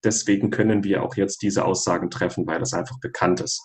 deswegen 0.04 0.50
können 0.50 0.84
wir 0.84 1.04
auch 1.04 1.16
jetzt 1.16 1.42
diese 1.42 1.66
Aussagen 1.66 2.10
treffen, 2.10 2.46
weil 2.46 2.60
das 2.60 2.74
einfach 2.74 3.00
bekannt 3.00 3.42
ist. 3.42 3.62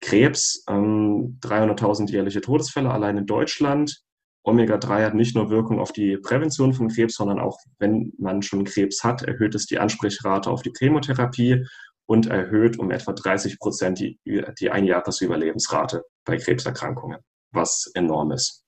Krebs, 0.00 0.64
ähm, 0.68 1.38
300.000 1.40 2.10
jährliche 2.10 2.40
Todesfälle 2.40 2.90
allein 2.90 3.18
in 3.18 3.26
Deutschland. 3.26 4.02
Omega-3 4.42 5.04
hat 5.04 5.14
nicht 5.14 5.34
nur 5.34 5.48
Wirkung 5.48 5.80
auf 5.80 5.92
die 5.92 6.18
Prävention 6.18 6.74
von 6.74 6.88
Krebs, 6.88 7.14
sondern 7.14 7.38
auch, 7.38 7.58
wenn 7.78 8.12
man 8.18 8.42
schon 8.42 8.64
Krebs 8.64 9.02
hat, 9.02 9.22
erhöht 9.22 9.54
es 9.54 9.64
die 9.66 9.78
Ansprechrate 9.78 10.50
auf 10.50 10.60
die 10.60 10.72
Chemotherapie 10.76 11.64
und 12.06 12.26
erhöht 12.26 12.78
um 12.78 12.90
etwa 12.90 13.12
30 13.12 13.58
Prozent 13.58 13.98
die, 13.98 14.18
die 14.24 14.70
Einjahresüberlebensrate 14.70 16.04
bei 16.24 16.36
Krebserkrankungen, 16.36 17.20
was 17.52 17.90
enorm 17.94 18.32
ist. 18.32 18.64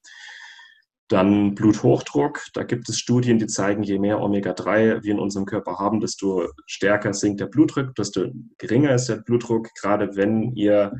Dann 1.08 1.54
Bluthochdruck. 1.54 2.42
Da 2.52 2.64
gibt 2.64 2.88
es 2.88 2.98
Studien, 2.98 3.38
die 3.38 3.46
zeigen, 3.46 3.84
je 3.84 3.98
mehr 3.98 4.20
Omega-3 4.20 5.04
wir 5.04 5.12
in 5.12 5.20
unserem 5.20 5.46
Körper 5.46 5.78
haben, 5.78 6.00
desto 6.00 6.48
stärker 6.66 7.14
sinkt 7.14 7.40
der 7.40 7.46
Blutdruck, 7.46 7.94
desto 7.94 8.26
geringer 8.58 8.94
ist 8.94 9.08
der 9.08 9.16
Blutdruck. 9.16 9.68
Gerade 9.80 10.16
wenn 10.16 10.52
ihr 10.56 10.92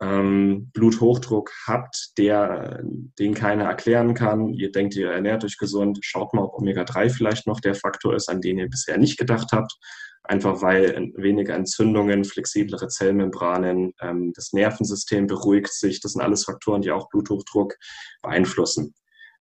ähm, 0.00 0.70
Bluthochdruck 0.72 1.50
habt, 1.66 2.18
der, 2.18 2.82
den 3.18 3.34
keiner 3.34 3.64
erklären 3.64 4.14
kann, 4.14 4.52
ihr 4.52 4.70
denkt, 4.70 4.94
ihr 4.94 5.10
ernährt 5.10 5.44
euch 5.44 5.56
gesund, 5.56 5.98
schaut 6.02 6.34
mal, 6.34 6.44
ob 6.44 6.54
Omega-3 6.58 7.10
vielleicht 7.10 7.46
noch 7.46 7.60
der 7.60 7.74
Faktor 7.74 8.14
ist, 8.14 8.28
an 8.28 8.40
den 8.40 8.58
ihr 8.58 8.68
bisher 8.68 8.98
nicht 8.98 9.18
gedacht 9.18 9.52
habt 9.52 9.76
einfach 10.28 10.62
weil 10.62 11.12
weniger 11.16 11.54
Entzündungen, 11.54 12.24
flexiblere 12.24 12.88
Zellmembranen, 12.88 13.92
ähm, 14.00 14.32
das 14.34 14.52
Nervensystem 14.52 15.26
beruhigt 15.26 15.72
sich. 15.72 16.00
Das 16.00 16.12
sind 16.12 16.22
alles 16.22 16.44
Faktoren, 16.44 16.82
die 16.82 16.90
auch 16.90 17.08
Bluthochdruck 17.08 17.74
beeinflussen. 18.22 18.94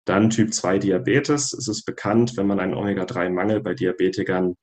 Dann 0.05 0.29
Typ 0.29 0.53
2 0.53 0.79
Diabetes. 0.79 1.53
Es 1.53 1.67
ist 1.67 1.85
bekannt, 1.85 2.37
wenn 2.37 2.47
man 2.47 2.59
einen 2.59 2.73
Omega-3-Mangel 2.73 3.61
bei 3.61 3.73
Diabetikern 3.73 4.55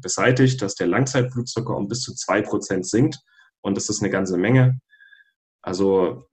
beseitigt, 0.00 0.62
dass 0.62 0.76
der 0.76 0.86
Langzeitblutzucker 0.86 1.76
um 1.76 1.88
bis 1.88 2.02
zu 2.02 2.12
2% 2.12 2.84
sinkt. 2.84 3.18
Und 3.66 3.76
das 3.76 3.88
ist 3.88 4.00
eine 4.00 4.10
ganze 4.10 4.38
Menge. 4.38 4.78
Also 5.60 6.28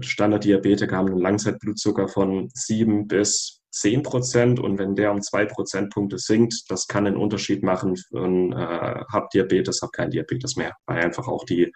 Standarddiabetiker 0.00 0.96
haben 0.96 1.08
einen 1.08 1.18
Langzeitblutzucker 1.18 2.08
von 2.08 2.48
7 2.54 3.06
bis 3.06 3.60
10 3.72 4.02
Prozent 4.02 4.58
und 4.58 4.78
wenn 4.78 4.96
der 4.96 5.12
um 5.12 5.20
zwei 5.20 5.44
Prozentpunkte 5.44 6.18
sinkt, 6.18 6.64
das 6.68 6.86
kann 6.86 7.06
einen 7.06 7.18
Unterschied 7.18 7.62
machen 7.62 7.94
von 7.96 8.52
äh, 8.52 8.56
hab 8.56 9.28
Diabetes, 9.30 9.80
hab 9.82 9.92
kein 9.92 10.10
Diabetes 10.10 10.56
mehr, 10.56 10.74
weil 10.86 11.04
einfach 11.04 11.28
auch 11.28 11.44
die, 11.44 11.70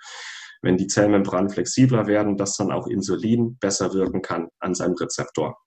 wenn 0.62 0.78
die 0.78 0.86
Zellmembranen 0.86 1.50
flexibler 1.50 2.06
werden, 2.06 2.38
dass 2.38 2.56
dann 2.56 2.72
auch 2.72 2.86
Insulin 2.86 3.58
besser 3.58 3.92
wirken 3.92 4.22
kann 4.22 4.48
an 4.60 4.74
seinem 4.74 4.94
Rezeptor. 4.94 5.58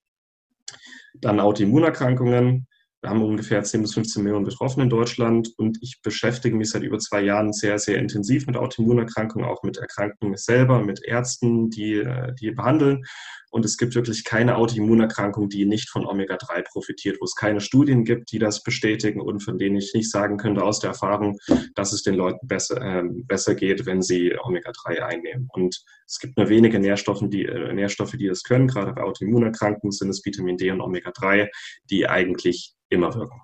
Dann 1.14 1.40
Autoimmunerkrankungen. 1.40 2.68
Wir 3.08 3.12
haben 3.12 3.24
ungefähr 3.24 3.64
10 3.64 3.84
bis 3.84 3.94
15 3.94 4.22
Millionen 4.22 4.44
Betroffene 4.44 4.84
in 4.84 4.90
Deutschland 4.90 5.54
und 5.56 5.78
ich 5.82 6.02
beschäftige 6.02 6.58
mich 6.58 6.72
seit 6.72 6.84
über 6.84 7.00
zwei 7.00 7.22
Jahren 7.22 7.54
sehr, 7.54 7.80
sehr 7.80 8.00
intensiv 8.00 8.48
mit 8.48 8.58
Autoimmunerkrankungen, 8.58 9.48
auch 9.48 9.64
mit 9.64 9.78
Erkrankungen 9.78 10.36
selber, 10.36 10.84
mit 10.84 11.02
Ärzten, 11.06 11.70
die, 11.70 11.94
äh, 11.94 12.34
die 12.36 12.52
behandeln. 12.52 13.06
Und 13.50 13.66
es 13.66 13.78
gibt 13.78 13.96
wirklich 13.96 14.24
keine 14.24 14.58
Autoimmunerkrankung, 14.58 15.50
die 15.50 15.66
nicht 15.66 15.90
von 15.90 16.06
Omega-3 16.06 16.64
profitiert, 16.64 17.18
wo 17.20 17.26
es 17.26 17.36
keine 17.36 17.62
Studien 17.62 18.04
gibt, 18.04 18.32
die 18.32 18.40
das 18.40 18.64
bestätigen 18.64 19.22
und 19.22 19.42
von 19.42 19.58
denen 19.58 19.78
ich 19.78 19.94
nicht 19.94 20.12
sagen 20.12 20.38
könnte 20.38 20.64
aus 20.64 20.80
der 20.80 20.92
Erfahrung, 20.92 21.38
dass 21.76 21.94
es 21.94 22.04
den 22.04 22.16
Leuten 22.16 22.48
besser, 22.48 22.82
äh, 22.82 23.04
besser 23.06 23.56
geht, 23.56 23.86
wenn 23.86 24.02
sie 24.02 24.36
Omega-3 24.38 25.00
einnehmen. 25.00 25.48
Und 25.54 25.84
es 26.06 26.20
gibt 26.20 26.38
nur 26.38 26.50
wenige 26.50 26.80
Nährstoffe 26.80 27.24
die, 27.24 27.46
äh, 27.46 27.74
Nährstoffe, 27.74 28.12
die 28.12 28.28
das 28.28 28.44
können. 28.44 28.68
Gerade 28.68 28.94
bei 28.94 29.04
Autoimmunerkrankungen 29.04 29.92
sind 29.92 30.10
es 30.10 30.26
Vitamin 30.26 30.58
D 30.58 30.72
und 30.72 30.82
Omega-3, 30.82 31.50
die 31.90 32.08
eigentlich 32.08 32.74
immer 32.90 33.14
wirken 33.16 33.42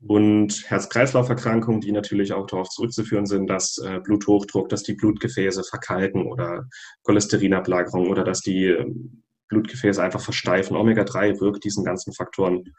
und 0.00 0.64
Herz-Kreislauf-Erkrankungen, 0.68 1.80
die 1.80 1.92
natürlich 1.92 2.32
auch 2.32 2.46
darauf 2.46 2.68
zurückzuführen 2.68 3.26
sind, 3.26 3.46
dass 3.46 3.78
äh, 3.78 4.00
Bluthochdruck, 4.00 4.68
dass 4.68 4.82
die 4.82 4.94
Blutgefäße 4.94 5.64
verkalken 5.64 6.26
oder 6.26 6.66
Cholesterinablagerung 7.04 8.08
oder 8.08 8.24
dass 8.24 8.40
die 8.40 8.66
äh, 8.66 8.84
Blutgefäße 9.48 10.02
einfach 10.02 10.20
versteifen. 10.20 10.76
Omega-3 10.76 11.40
wirkt 11.40 11.64
diesen 11.64 11.84
ganzen 11.84 12.12
Faktoren 12.12 12.74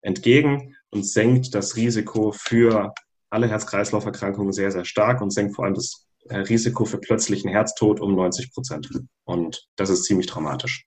entgegen 0.00 0.74
und 0.90 1.06
senkt 1.06 1.54
das 1.54 1.76
Risiko 1.76 2.32
für 2.32 2.92
alle 3.30 3.48
Herz-Kreislauf-Erkrankungen 3.48 4.52
sehr, 4.52 4.70
sehr 4.70 4.84
stark 4.84 5.20
und 5.20 5.30
senkt 5.30 5.54
vor 5.54 5.64
allem 5.64 5.74
das 5.74 6.06
äh, 6.28 6.38
Risiko 6.38 6.84
für 6.84 6.98
plötzlichen 6.98 7.50
Herztod 7.50 8.00
um 8.00 8.14
90 8.14 8.52
Prozent. 8.52 8.88
Und 9.24 9.66
das 9.76 9.90
ist 9.90 10.04
ziemlich 10.04 10.26
dramatisch. 10.26 10.86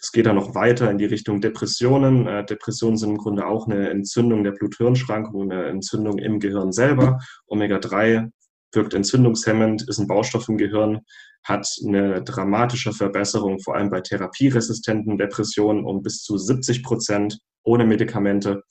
Es 0.00 0.12
geht 0.12 0.26
dann 0.26 0.36
noch 0.36 0.54
weiter 0.54 0.90
in 0.90 0.98
die 0.98 1.04
Richtung 1.04 1.40
Depressionen. 1.40 2.26
Äh, 2.26 2.44
Depressionen 2.44 2.96
sind 2.96 3.10
im 3.10 3.18
Grunde 3.18 3.46
auch 3.46 3.66
eine 3.66 3.90
Entzündung 3.90 4.44
der 4.44 4.52
Blut-Hirn-Schranke, 4.52 5.38
eine 5.38 5.66
Entzündung 5.66 6.18
im 6.18 6.40
Gehirn 6.40 6.72
selber. 6.72 7.18
Omega-3 7.46 8.30
wirkt 8.72 8.94
entzündungshemmend, 8.94 9.86
ist 9.88 9.98
ein 9.98 10.06
Baustoff 10.06 10.48
im 10.48 10.56
Gehirn, 10.56 11.00
hat 11.44 11.68
eine 11.86 12.22
dramatische 12.22 12.92
Verbesserung, 12.92 13.60
vor 13.60 13.76
allem 13.76 13.90
bei 13.90 14.00
therapieresistenten 14.00 15.18
Depressionen 15.18 15.84
um 15.84 16.02
bis 16.02 16.22
zu 16.22 16.38
70 16.38 16.82
Prozent 16.82 17.38
ohne 17.62 17.84
Medikamente. 17.84 18.62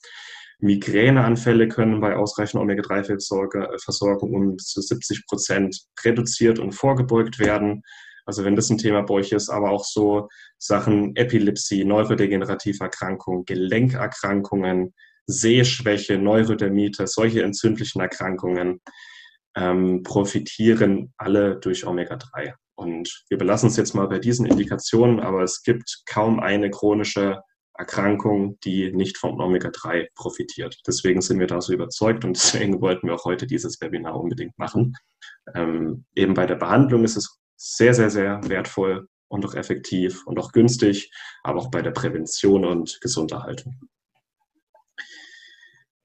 Migräneanfälle 0.58 1.68
können 1.68 2.00
bei 2.00 2.16
ausreichender 2.16 2.62
Omega-3-Versorgung 2.62 4.34
um 4.34 4.56
bis 4.56 4.66
zu 4.66 4.82
70 4.82 5.26
Prozent 5.26 5.80
reduziert 6.04 6.58
und 6.58 6.72
vorgebeugt 6.72 7.38
werden. 7.38 7.82
Also 8.26 8.44
wenn 8.44 8.56
das 8.56 8.70
ein 8.70 8.78
Thema 8.78 9.02
bei 9.02 9.14
euch 9.14 9.32
ist, 9.32 9.48
aber 9.48 9.70
auch 9.70 9.84
so 9.84 10.28
Sachen 10.58 11.14
Epilepsie, 11.16 11.84
neurodegenerative 11.84 12.84
Erkrankungen, 12.84 13.44
Gelenkerkrankungen, 13.44 14.94
Sehschwäche, 15.26 16.18
Neurodermitis, 16.18 17.12
solche 17.12 17.42
entzündlichen 17.42 18.00
Erkrankungen 18.00 18.80
ähm, 19.56 20.02
profitieren 20.02 21.12
alle 21.16 21.56
durch 21.58 21.86
Omega-3. 21.86 22.54
Und 22.74 23.24
wir 23.28 23.38
belassen 23.38 23.68
es 23.68 23.76
jetzt 23.76 23.94
mal 23.94 24.08
bei 24.08 24.18
diesen 24.18 24.46
Indikationen, 24.46 25.20
aber 25.20 25.42
es 25.42 25.62
gibt 25.62 26.02
kaum 26.06 26.40
eine 26.40 26.70
chronische 26.70 27.40
Erkrankung, 27.80 28.58
die 28.64 28.92
nicht 28.92 29.18
vom 29.18 29.40
Omega-3 29.40 30.08
profitiert. 30.14 30.78
Deswegen 30.86 31.20
sind 31.20 31.38
wir 31.40 31.46
da 31.46 31.60
so 31.60 31.72
überzeugt 31.72 32.24
und 32.24 32.36
deswegen 32.36 32.80
wollten 32.80 33.08
wir 33.08 33.14
auch 33.14 33.24
heute 33.24 33.46
dieses 33.46 33.80
Webinar 33.80 34.20
unbedingt 34.20 34.58
machen. 34.58 34.94
Ähm, 35.54 36.04
eben 36.14 36.34
bei 36.34 36.46
der 36.46 36.56
Behandlung 36.56 37.04
ist 37.04 37.16
es 37.16 37.39
sehr, 37.60 37.92
sehr, 37.92 38.08
sehr 38.08 38.40
wertvoll 38.48 39.06
und 39.28 39.44
auch 39.44 39.54
effektiv 39.54 40.26
und 40.26 40.38
auch 40.38 40.52
günstig, 40.52 41.12
aber 41.42 41.60
auch 41.60 41.70
bei 41.70 41.82
der 41.82 41.90
Prävention 41.90 42.64
und 42.64 42.98
Gesunderhaltung. 43.02 43.78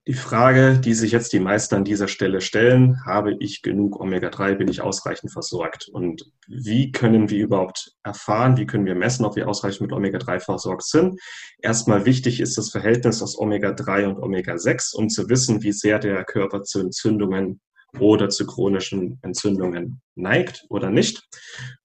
Die 0.08 0.14
Frage, 0.14 0.78
die 0.78 0.94
sich 0.94 1.14
jetzt 1.14 1.34
die 1.34 1.40
meisten 1.40 1.74
an 1.74 1.84
dieser 1.84 2.08
Stelle 2.08 2.40
stellen, 2.40 3.04
habe 3.06 3.36
ich 3.40 3.64
genug 3.64 4.00
Omega-3, 4.00 4.54
bin 4.54 4.68
ich 4.68 4.82
ausreichend 4.82 5.32
versorgt? 5.32 5.88
Und 5.88 6.32
wie 6.48 6.92
können 6.92 7.32
wir 7.32 7.44
überhaupt 7.44 7.96
erfahren, 8.04 8.56
wie 8.58 8.68
können 8.68 8.86
wir 8.86 8.94
messen, 8.94 9.26
ob 9.26 9.36
wir 9.36 9.48
ausreichend 9.48 9.82
mit 9.82 9.94
Omega-3 9.94 10.42
versorgt 10.42 10.84
sind? 10.84 11.20
Erstmal 11.60 12.06
wichtig 12.06 12.40
ist 12.40 12.56
das 12.56 12.70
Verhältnis 12.70 13.24
aus 13.24 13.40
Omega-3 13.40 14.06
und 14.10 14.20
Omega-6, 14.20 14.96
um 14.96 15.10
zu 15.10 15.28
wissen, 15.28 15.64
wie 15.64 15.72
sehr 15.72 15.98
der 15.98 16.24
Körper 16.24 16.62
zu 16.62 16.82
Entzündungen 16.82 17.62
oder 18.00 18.30
zu 18.30 18.46
chronischen 18.46 19.20
Entzündungen 19.22 20.02
neigt 20.16 20.66
oder 20.70 20.90
nicht. 20.90 21.28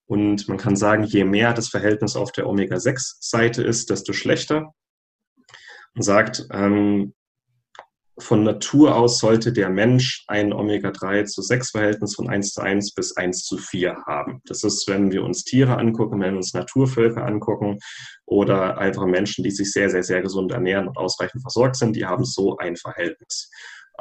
Und 0.05 0.47
man 0.47 0.57
kann 0.57 0.75
sagen, 0.75 1.03
je 1.03 1.23
mehr 1.23 1.53
das 1.53 1.69
Verhältnis 1.69 2.15
auf 2.15 2.31
der 2.31 2.47
Omega-6-Seite 2.47 3.63
ist, 3.63 3.89
desto 3.89 4.13
schlechter. 4.13 4.73
Man 5.93 6.03
sagt, 6.03 6.47
ähm, 6.51 7.13
von 8.21 8.43
Natur 8.43 8.95
aus 8.95 9.19
sollte 9.19 9.51
der 9.51 9.69
Mensch 9.69 10.23
ein 10.27 10.53
Omega-3 10.53 11.25
zu 11.25 11.41
6-Verhältnis 11.41 12.15
von 12.15 12.29
1 12.29 12.53
zu 12.53 12.61
1 12.61 12.93
bis 12.93 13.17
1 13.17 13.43
zu 13.43 13.57
4 13.57 14.03
haben. 14.05 14.41
Das 14.45 14.63
ist, 14.63 14.87
wenn 14.87 15.11
wir 15.11 15.23
uns 15.23 15.43
Tiere 15.43 15.77
angucken, 15.77 16.19
wenn 16.19 16.31
wir 16.31 16.37
uns 16.37 16.53
Naturvölker 16.53 17.25
angucken 17.25 17.79
oder 18.25 18.77
einfach 18.77 19.05
Menschen, 19.05 19.43
die 19.43 19.51
sich 19.51 19.71
sehr, 19.71 19.89
sehr, 19.89 20.03
sehr 20.03 20.21
gesund 20.21 20.51
ernähren 20.51 20.87
und 20.87 20.97
ausreichend 20.97 21.41
versorgt 21.41 21.77
sind, 21.77 21.95
die 21.95 22.05
haben 22.05 22.25
so 22.25 22.57
ein 22.57 22.75
Verhältnis. 22.75 23.49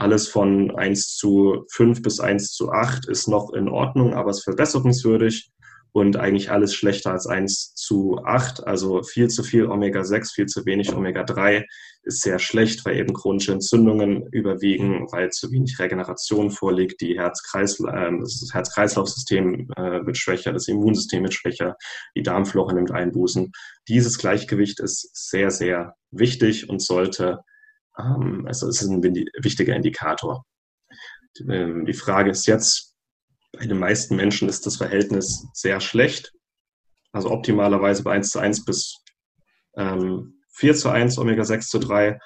Alles 0.01 0.29
von 0.29 0.75
1 0.75 1.17
zu 1.17 1.67
5 1.73 2.01
bis 2.01 2.21
1 2.21 2.53
zu 2.53 2.71
8 2.73 3.07
ist 3.07 3.29
noch 3.29 3.53
in 3.53 3.69
Ordnung, 3.69 4.15
aber 4.15 4.31
es 4.31 4.39
ist 4.39 4.45
verbesserungswürdig 4.45 5.53
und 5.93 6.17
eigentlich 6.17 6.51
alles 6.51 6.75
schlechter 6.75 7.13
als 7.13 7.27
1 7.27 7.75
zu 7.75 8.19
8. 8.25 8.67
Also 8.67 9.03
viel 9.03 9.29
zu 9.29 9.43
viel 9.43 9.67
Omega-6, 9.67 10.33
viel 10.35 10.47
zu 10.47 10.65
wenig 10.65 10.95
Omega-3 10.95 11.67
ist 12.03 12.23
sehr 12.23 12.39
schlecht, 12.39 12.87
weil 12.87 12.97
eben 12.97 13.13
chronische 13.13 13.53
Entzündungen 13.53 14.27
überwiegen, 14.33 15.07
weil 15.13 15.29
zu 15.31 15.51
wenig 15.53 15.79
Regeneration 15.79 16.51
vorliegt. 16.51 17.03
Die 17.03 17.19
Herz-Kreis, 17.19 17.79
äh, 17.81 18.11
das 18.21 18.49
Herz-Kreislauf-System 18.55 19.69
äh, 19.77 20.07
wird 20.07 20.17
schwächer, 20.17 20.55
das 20.55 20.69
Immunsystem 20.69 21.25
wird 21.25 21.35
schwächer, 21.35 21.77
die 22.17 22.23
Darmflora 22.23 22.73
nimmt 22.73 22.91
Einbußen. 22.91 23.53
Dieses 23.87 24.17
Gleichgewicht 24.17 24.81
ist 24.81 25.11
sehr, 25.13 25.51
sehr 25.51 25.95
wichtig 26.11 26.71
und 26.71 26.81
sollte, 26.81 27.41
ähm, 28.05 28.47
also 28.47 28.69
es 28.69 28.83
ist 28.83 28.89
ein 28.89 29.03
wichtiger 29.03 29.75
Indikator. 29.75 30.45
Ähm, 31.49 31.87
die 31.87 31.95
Frage 31.95 32.31
ist 32.31 32.47
jetzt, 32.47 32.97
bei 33.53 33.67
den 33.67 33.79
meisten 33.79 34.17
Menschen 34.17 34.49
ist 34.49 34.67
das 34.67 34.77
Verhältnis 34.77 35.47
sehr 35.55 35.81
schlecht. 35.81 36.33
Also 37.13 37.31
optimalerweise 37.31 38.03
bei 38.05 38.13
1 38.13 38.31
zu 38.31 38.39
1 38.39 38.65
bis 38.65 38.97
ähm, 39.77 40.41
4 40.53 40.75
zu 40.75 40.91
1, 40.91 41.19
Omega 41.19 41.45
6 41.45 41.69
zu 41.69 41.79
3. 41.79 42.19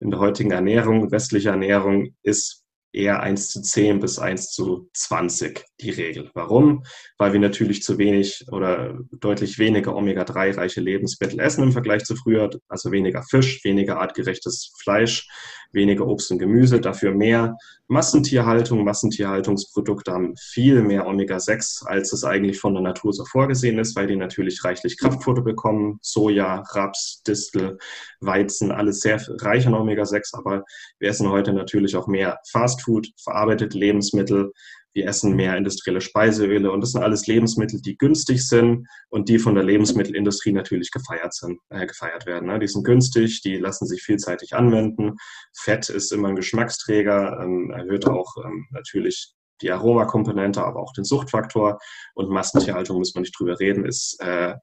In 0.00 0.10
der 0.10 0.20
heutigen 0.20 0.52
Ernährung, 0.52 1.10
westliche 1.10 1.48
Ernährung, 1.50 2.14
ist 2.22 2.64
eher 2.98 3.20
1 3.22 3.50
zu 3.50 3.62
10 3.62 4.00
bis 4.00 4.18
1 4.18 4.50
zu 4.50 4.90
20 4.92 5.64
die 5.80 5.90
Regel. 5.90 6.30
Warum? 6.34 6.84
Weil 7.16 7.32
wir 7.32 7.40
natürlich 7.40 7.82
zu 7.82 7.96
wenig 7.96 8.44
oder 8.50 8.98
deutlich 9.12 9.58
weniger 9.58 9.94
Omega-3-reiche 9.94 10.80
Lebensmittel 10.80 11.38
essen 11.40 11.62
im 11.62 11.72
Vergleich 11.72 12.04
zu 12.04 12.16
früher, 12.16 12.50
also 12.68 12.90
weniger 12.90 13.22
Fisch, 13.22 13.64
weniger 13.64 14.00
artgerechtes 14.00 14.72
Fleisch, 14.82 15.28
weniger 15.72 16.06
Obst 16.06 16.30
und 16.30 16.38
Gemüse, 16.38 16.80
dafür 16.80 17.12
mehr 17.12 17.56
Massentierhaltung. 17.88 18.84
Massentierhaltungsprodukte 18.84 20.12
haben 20.12 20.34
viel 20.36 20.82
mehr 20.82 21.06
Omega-6, 21.06 21.86
als 21.86 22.12
es 22.12 22.24
eigentlich 22.24 22.58
von 22.60 22.74
der 22.74 22.82
Natur 22.82 23.12
so 23.12 23.24
vorgesehen 23.24 23.78
ist, 23.78 23.96
weil 23.96 24.06
die 24.06 24.16
natürlich 24.16 24.64
reichlich 24.64 24.98
Kraftfutter 24.98 25.42
bekommen. 25.42 25.98
Soja, 26.02 26.62
Raps, 26.72 27.22
Distel, 27.26 27.78
Weizen, 28.20 28.72
alles 28.72 29.00
sehr 29.00 29.20
reich 29.40 29.66
an 29.66 29.74
Omega-6, 29.74 30.36
aber 30.36 30.64
wir 30.98 31.08
essen 31.08 31.30
heute 31.30 31.52
natürlich 31.52 31.96
auch 31.96 32.06
mehr 32.06 32.38
Fastfood, 32.50 33.08
verarbeitete 33.22 33.78
Lebensmittel, 33.78 34.52
wir 34.98 35.06
essen 35.06 35.36
mehr 35.36 35.56
industrielle 35.56 36.00
Speiseöle 36.00 36.72
und 36.72 36.80
das 36.80 36.92
sind 36.92 37.02
alles 37.02 37.26
Lebensmittel, 37.26 37.80
die 37.80 37.96
günstig 37.96 38.46
sind 38.46 38.88
und 39.10 39.28
die 39.28 39.38
von 39.38 39.54
der 39.54 39.62
Lebensmittelindustrie 39.62 40.52
natürlich 40.52 40.90
gefeiert, 40.90 41.32
sind, 41.32 41.60
äh, 41.70 41.86
gefeiert 41.86 42.26
werden. 42.26 42.48
Ne? 42.48 42.58
Die 42.58 42.66
sind 42.66 42.84
günstig, 42.84 43.42
die 43.42 43.56
lassen 43.56 43.86
sich 43.86 44.02
vielseitig 44.02 44.54
anwenden. 44.54 45.16
Fett 45.56 45.88
ist 45.88 46.12
immer 46.12 46.28
ein 46.28 46.36
Geschmacksträger, 46.36 47.40
ähm, 47.40 47.70
erhöht 47.70 48.06
auch 48.06 48.34
ähm, 48.44 48.66
natürlich 48.72 49.34
die 49.62 49.70
Aromakomponente, 49.70 50.62
aber 50.64 50.80
auch 50.80 50.92
den 50.92 51.04
Suchtfaktor. 51.04 51.78
Und 52.14 52.30
Massentierhaltung, 52.30 52.98
muss 52.98 53.14
man 53.14 53.22
nicht 53.22 53.38
drüber 53.38 53.58
reden, 53.60 53.84
ist 53.84 54.20
äh, 54.20 54.54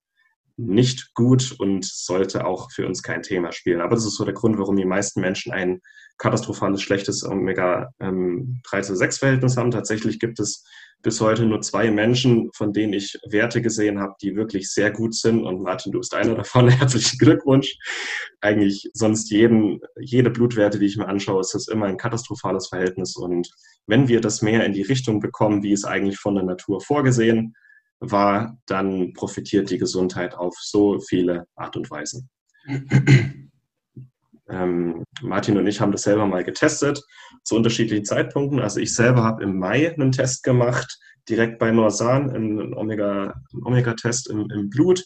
nicht 0.58 1.14
gut 1.14 1.56
und 1.60 1.86
sollte 1.86 2.46
auch 2.46 2.72
für 2.72 2.88
uns 2.88 3.04
kein 3.04 3.22
Thema 3.22 3.52
spielen. 3.52 3.82
Aber 3.82 3.96
das 3.96 4.06
ist 4.06 4.16
so 4.16 4.24
der 4.24 4.34
Grund, 4.34 4.58
warum 4.58 4.78
die 4.78 4.86
meisten 4.86 5.20
Menschen 5.22 5.52
ein 5.52 5.82
katastrophales, 6.18 6.82
schlechtes 6.82 7.26
Omega-3-6-Verhältnis 7.26 9.58
ähm, 9.58 9.60
haben. 9.60 9.72
Tatsächlich 9.72 10.18
gibt 10.20 10.40
es 10.40 10.64
bis 11.02 11.20
heute 11.20 11.46
nur 11.46 11.60
zwei 11.62 11.92
Menschen, 11.92 12.50
von 12.56 12.72
denen 12.72 12.94
ich 12.94 13.20
Werte 13.30 13.62
gesehen 13.62 14.00
habe, 14.00 14.14
die 14.22 14.38
wirklich 14.38 14.72
sehr 14.72 14.92
gut 14.92 15.14
sind. 15.14 15.44
Und 15.44 15.62
Martin, 15.62 15.92
du 15.92 16.00
bist 16.00 16.16
einer 16.16 16.36
davon. 16.36 16.70
Herzlichen 16.70 17.18
Glückwunsch. 17.18 17.76
Eigentlich 18.40 18.90
sonst 18.94 19.30
jeden, 19.30 19.82
jede 20.00 20.30
Blutwerte, 20.30 20.80
die 20.80 20.86
ich 20.86 20.96
mir 20.98 21.10
anschaue, 21.10 21.42
ist 21.42 21.54
das 21.54 21.68
immer 21.68 21.88
ein 21.88 21.98
katastrophales 21.98 22.70
Verhältnis. 22.70 23.18
Und 23.18 23.50
wenn 23.88 24.08
wir 24.08 24.22
das 24.22 24.42
mehr 24.42 24.66
in 24.66 24.72
die 24.74 24.84
Richtung 24.84 25.20
bekommen, 25.20 25.64
wie 25.64 25.74
es 25.74 25.84
eigentlich 25.84 26.18
von 26.18 26.36
der 26.36 26.46
Natur 26.46 26.80
vorgesehen 26.80 27.56
war, 28.00 28.58
dann 28.66 29.14
profitiert 29.14 29.70
die 29.70 29.78
Gesundheit 29.78 30.36
auf 30.36 30.56
so 30.60 31.00
viele 31.00 31.48
Art 31.56 31.76
und 31.78 31.90
Weisen. 31.90 32.30
Ähm, 34.48 35.04
Martin 35.22 35.58
und 35.58 35.66
ich 35.66 35.82
haben 35.82 35.92
das 35.92 36.04
selber 36.04 36.28
mal 36.28 36.44
getestet 36.44 37.02
zu 37.44 37.56
unterschiedlichen 37.56 38.06
Zeitpunkten. 38.06 38.60
Also 38.60 38.80
ich 38.80 38.94
selber 38.94 39.24
habe 39.24 39.44
im 39.44 39.58
Mai 39.58 39.92
einen 39.92 40.12
Test 40.12 40.44
gemacht, 40.44 41.00
direkt 41.28 41.58
bei 41.58 41.72
Norsan, 41.72 42.30
einen 42.30 42.74
Omega-Test 42.76 44.30
Omega 44.30 44.52
im, 44.52 44.52
im, 44.52 44.70
Blut. 44.70 45.04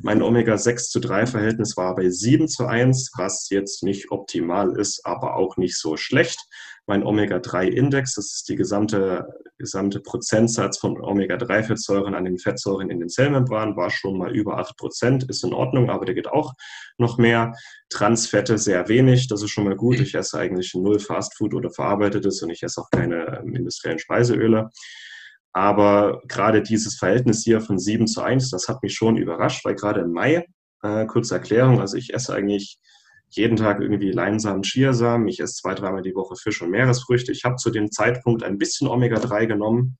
Mein 0.00 0.20
Omega-6 0.20 0.90
zu 0.90 1.00
3 1.00 1.26
Verhältnis 1.26 1.76
war 1.78 1.94
bei 1.94 2.10
7 2.10 2.48
zu 2.48 2.66
1, 2.66 3.12
was 3.16 3.48
jetzt 3.48 3.82
nicht 3.82 4.10
optimal 4.10 4.76
ist, 4.76 5.06
aber 5.06 5.36
auch 5.36 5.56
nicht 5.56 5.78
so 5.78 5.96
schlecht 5.96 6.38
mein 6.86 7.04
Omega-3-Index, 7.04 8.14
das 8.16 8.32
ist 8.32 8.48
die 8.48 8.56
gesamte, 8.56 9.26
gesamte 9.58 10.00
Prozentsatz 10.00 10.78
von 10.78 11.00
Omega-3-Fettsäuren 11.00 12.14
an 12.14 12.24
den 12.24 12.38
Fettsäuren 12.38 12.90
in 12.90 12.98
den 12.98 13.08
Zellmembranen, 13.08 13.76
war 13.76 13.90
schon 13.90 14.18
mal 14.18 14.34
über 14.34 14.58
8 14.58 14.76
Prozent, 14.76 15.24
ist 15.24 15.44
in 15.44 15.52
Ordnung, 15.52 15.90
aber 15.90 16.04
der 16.04 16.14
geht 16.14 16.28
auch 16.28 16.54
noch 16.98 17.18
mehr. 17.18 17.52
Transfette 17.88 18.58
sehr 18.58 18.88
wenig, 18.88 19.28
das 19.28 19.42
ist 19.42 19.50
schon 19.50 19.64
mal 19.64 19.76
gut. 19.76 20.00
Ich 20.00 20.14
esse 20.14 20.38
eigentlich 20.38 20.74
null 20.74 20.98
Fastfood 20.98 21.54
oder 21.54 21.70
verarbeitetes 21.70 22.42
und 22.42 22.50
ich 22.50 22.62
esse 22.62 22.80
auch 22.80 22.90
keine 22.90 23.42
industriellen 23.44 24.00
Speiseöle. 24.00 24.70
Aber 25.52 26.22
gerade 26.26 26.62
dieses 26.62 26.96
Verhältnis 26.96 27.44
hier 27.44 27.60
von 27.60 27.78
7 27.78 28.06
zu 28.06 28.22
1, 28.22 28.50
das 28.50 28.68
hat 28.68 28.82
mich 28.82 28.94
schon 28.94 29.16
überrascht, 29.16 29.64
weil 29.64 29.74
gerade 29.74 30.00
im 30.00 30.12
Mai, 30.12 30.46
äh, 30.82 31.06
kurze 31.06 31.34
Erklärung, 31.34 31.80
also 31.80 31.96
ich 31.96 32.12
esse 32.12 32.34
eigentlich 32.34 32.78
jeden 33.36 33.56
Tag 33.56 33.80
irgendwie 33.80 34.10
Leinsamen, 34.10 34.62
Chiasamen. 34.62 35.28
Ich 35.28 35.40
esse 35.40 35.54
zwei, 35.54 35.74
dreimal 35.74 36.02
die 36.02 36.14
Woche 36.14 36.36
Fisch 36.36 36.62
und 36.62 36.70
Meeresfrüchte. 36.70 37.32
Ich 37.32 37.44
habe 37.44 37.56
zu 37.56 37.70
dem 37.70 37.90
Zeitpunkt 37.90 38.42
ein 38.42 38.58
bisschen 38.58 38.88
Omega-3 38.88 39.46
genommen, 39.46 39.98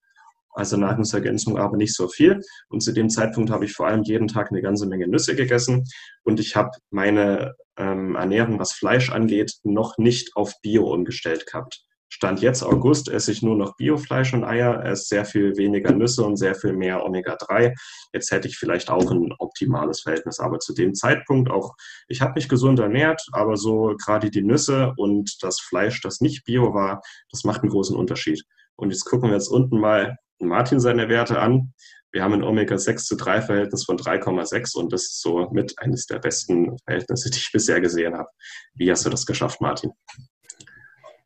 also 0.55 0.77
Nahrungsergänzung, 0.77 1.59
aber 1.59 1.77
nicht 1.77 1.95
so 1.95 2.09
viel. 2.09 2.41
Und 2.69 2.83
zu 2.83 2.93
dem 2.93 3.09
Zeitpunkt 3.09 3.51
habe 3.51 3.65
ich 3.65 3.73
vor 3.73 3.87
allem 3.87 4.03
jeden 4.03 4.29
Tag 4.29 4.51
eine 4.51 4.63
ganze 4.63 4.87
Menge 4.87 5.09
Nüsse 5.09 5.35
gegessen. 5.35 5.85
Und 6.25 6.41
ich 6.41 6.57
habe 6.57 6.71
meine 6.91 7.55
ähm, 7.77 8.17
Ernährung, 8.17 8.59
was 8.59 8.73
Fleisch 8.73 9.11
angeht, 9.11 9.55
noch 9.65 9.97
nicht 9.99 10.37
auf 10.37 10.53
Bio 10.63 10.93
umgestellt 10.93 11.47
gehabt. 11.47 11.85
Stand 12.15 12.43
jetzt 12.43 12.63
August 12.63 13.09
esse 13.09 13.33
ich 13.33 13.41
nur 13.41 13.57
noch 13.57 13.75
Biofleisch 13.77 14.35
und 14.35 14.45
Eier, 14.45 14.85
esse 14.85 15.05
sehr 15.05 15.25
viel 15.25 15.57
weniger 15.57 15.93
Nüsse 15.93 16.23
und 16.23 16.37
sehr 16.37 16.55
viel 16.55 16.75
mehr 16.75 17.07
Omega-3. 17.07 17.73
Jetzt 18.13 18.31
hätte 18.31 18.49
ich 18.49 18.59
vielleicht 18.59 18.91
auch 18.91 19.11
ein 19.11 19.33
optimales 19.39 20.03
Verhältnis, 20.03 20.39
aber 20.39 20.59
zu 20.59 20.75
dem 20.75 20.93
Zeitpunkt 20.93 21.51
auch, 21.51 21.75
ich 22.09 22.21
habe 22.21 22.35
mich 22.35 22.51
gesund 22.51 22.79
ernährt, 22.81 23.23
aber 23.33 23.57
so 23.57 23.97
gerade 23.97 24.29
die 24.31 24.43
Nüsse 24.43 24.93
und 24.99 25.43
das 25.43 25.59
Fleisch, 25.59 26.03
das 26.03 26.21
nicht 26.21 26.45
Bio 26.45 26.75
war, 26.75 27.01
das 27.31 27.45
macht 27.45 27.63
einen 27.63 27.71
großen 27.71 27.97
Unterschied. 27.97 28.45
Und 28.77 28.91
jetzt 28.91 29.07
gucken 29.07 29.31
wir 29.31 29.37
jetzt 29.37 29.49
unten 29.49 29.81
mal 29.81 30.19
Martin 30.39 30.81
seine 30.81 31.09
Werte 31.09 31.41
an. 31.41 31.73
Wir 32.13 32.23
haben 32.23 32.35
ein 32.35 32.45
Omega-6 32.45 33.07
zu 33.07 33.17
3 33.17 33.41
Verhältnis 33.41 33.85
von 33.87 33.97
3,6 33.97 34.77
und 34.77 34.93
das 34.93 35.05
ist 35.05 35.23
so 35.23 35.49
mit 35.51 35.79
eines 35.79 36.05
der 36.05 36.19
besten 36.19 36.77
Verhältnisse, 36.85 37.31
die 37.31 37.39
ich 37.39 37.53
bisher 37.53 37.81
gesehen 37.81 38.19
habe. 38.19 38.29
Wie 38.75 38.91
hast 38.91 39.07
du 39.07 39.09
das 39.09 39.25
geschafft, 39.25 39.63
Martin? 39.63 39.93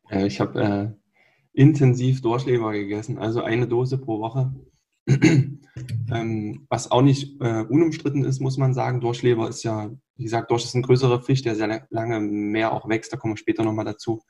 Äh, 0.09 0.27
ich 0.27 0.39
habe 0.39 0.61
äh, 0.61 1.07
intensiv 1.53 2.21
Durchleber 2.21 2.71
gegessen, 2.71 3.17
also 3.17 3.41
eine 3.41 3.67
Dose 3.67 3.97
pro 3.97 4.19
Woche. 4.19 4.53
ähm, 5.07 6.67
was 6.69 6.91
auch 6.91 7.01
nicht 7.01 7.41
äh, 7.41 7.63
unumstritten 7.63 8.25
ist, 8.25 8.39
muss 8.39 8.57
man 8.57 8.73
sagen. 8.73 9.01
Durchleber 9.01 9.47
ist 9.49 9.63
ja, 9.63 9.89
wie 10.15 10.23
gesagt, 10.23 10.51
Dorsch 10.51 10.65
ist 10.65 10.75
ein 10.75 10.81
größerer 10.81 11.21
Fisch, 11.21 11.41
der 11.41 11.55
sehr 11.55 11.87
lange 11.89 12.19
mehr 12.19 12.73
auch 12.73 12.89
wächst. 12.89 13.13
Da 13.13 13.17
kommen 13.17 13.33
wir 13.33 13.37
später 13.37 13.63
nochmal 13.63 13.85
dazu. 13.85 14.21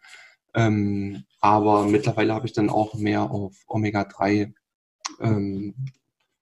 Ähm, 0.54 1.24
aber 1.42 1.86
mittlerweile 1.86 2.34
habe 2.34 2.46
ich 2.46 2.54
dann 2.54 2.70
auch 2.70 2.96
mehr 2.96 3.30
auf 3.30 3.56
Omega-3 3.68 4.54
ähm, 5.20 5.76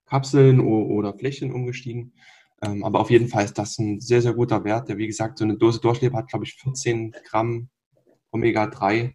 Kapseln 0.05 0.59
oder 0.59 1.13
Fläschchen 1.13 1.51
umgestiegen. 1.51 2.13
Ähm, 2.61 2.83
aber 2.83 2.99
auf 2.99 3.09
jeden 3.09 3.27
Fall 3.27 3.45
ist 3.45 3.57
das 3.57 3.77
ein 3.79 3.99
sehr, 3.99 4.21
sehr 4.21 4.33
guter 4.33 4.63
Wert. 4.63 4.89
Der, 4.89 4.97
wie 4.97 5.07
gesagt, 5.07 5.37
so 5.37 5.43
eine 5.43 5.57
Dose 5.57 5.81
Durchleber 5.81 6.19
hat, 6.19 6.29
glaube 6.29 6.45
ich, 6.45 6.53
14 6.55 7.15
Gramm 7.27 7.69
Omega-3 8.31 9.13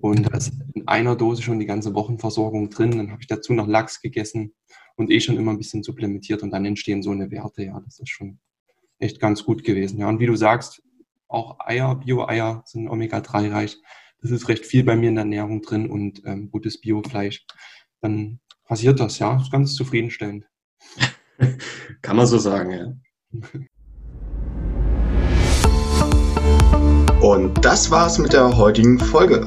und 0.00 0.32
da 0.32 0.36
ist 0.36 0.52
in 0.74 0.88
einer 0.88 1.14
Dose 1.14 1.42
schon 1.42 1.58
die 1.58 1.66
ganze 1.66 1.94
Wochenversorgung 1.94 2.70
drin. 2.70 2.92
Dann 2.92 3.10
habe 3.10 3.20
ich 3.20 3.26
dazu 3.26 3.52
noch 3.52 3.66
Lachs 3.66 4.00
gegessen 4.00 4.54
und 4.96 5.10
eh 5.10 5.20
schon 5.20 5.36
immer 5.36 5.50
ein 5.52 5.58
bisschen 5.58 5.82
supplementiert 5.82 6.42
und 6.42 6.50
dann 6.50 6.64
entstehen 6.64 7.02
so 7.02 7.10
eine 7.10 7.30
Werte. 7.30 7.64
Ja, 7.64 7.80
das 7.84 7.98
ist 7.98 8.08
schon 8.08 8.38
echt 8.98 9.20
ganz 9.20 9.44
gut 9.44 9.62
gewesen. 9.62 10.00
Ja, 10.00 10.08
und 10.08 10.18
wie 10.20 10.26
du 10.26 10.36
sagst, 10.36 10.82
auch 11.28 11.58
Eier, 11.60 11.96
Bio-Eier 11.96 12.62
sind 12.66 12.88
Omega-3 12.88 13.52
reich. 13.52 13.78
Das 14.22 14.30
ist 14.30 14.48
recht 14.48 14.66
viel 14.66 14.84
bei 14.84 14.96
mir 14.96 15.10
in 15.10 15.14
der 15.14 15.24
Ernährung 15.24 15.62
drin 15.62 15.90
und 15.90 16.22
ähm, 16.24 16.50
gutes 16.50 16.80
Biofleisch. 16.80 17.46
Dann 18.00 18.40
passiert 18.64 19.00
das, 19.00 19.18
ja. 19.18 19.34
Das 19.34 19.44
ist 19.44 19.52
ganz 19.52 19.74
zufriedenstellend. 19.74 20.46
Kann 22.02 22.16
man 22.16 22.26
so 22.26 22.38
sagen, 22.38 22.70
ja. 22.70 22.94
Und 27.22 27.64
das 27.64 27.90
war's 27.90 28.18
mit 28.18 28.32
der 28.32 28.56
heutigen 28.56 28.98
Folge. 28.98 29.46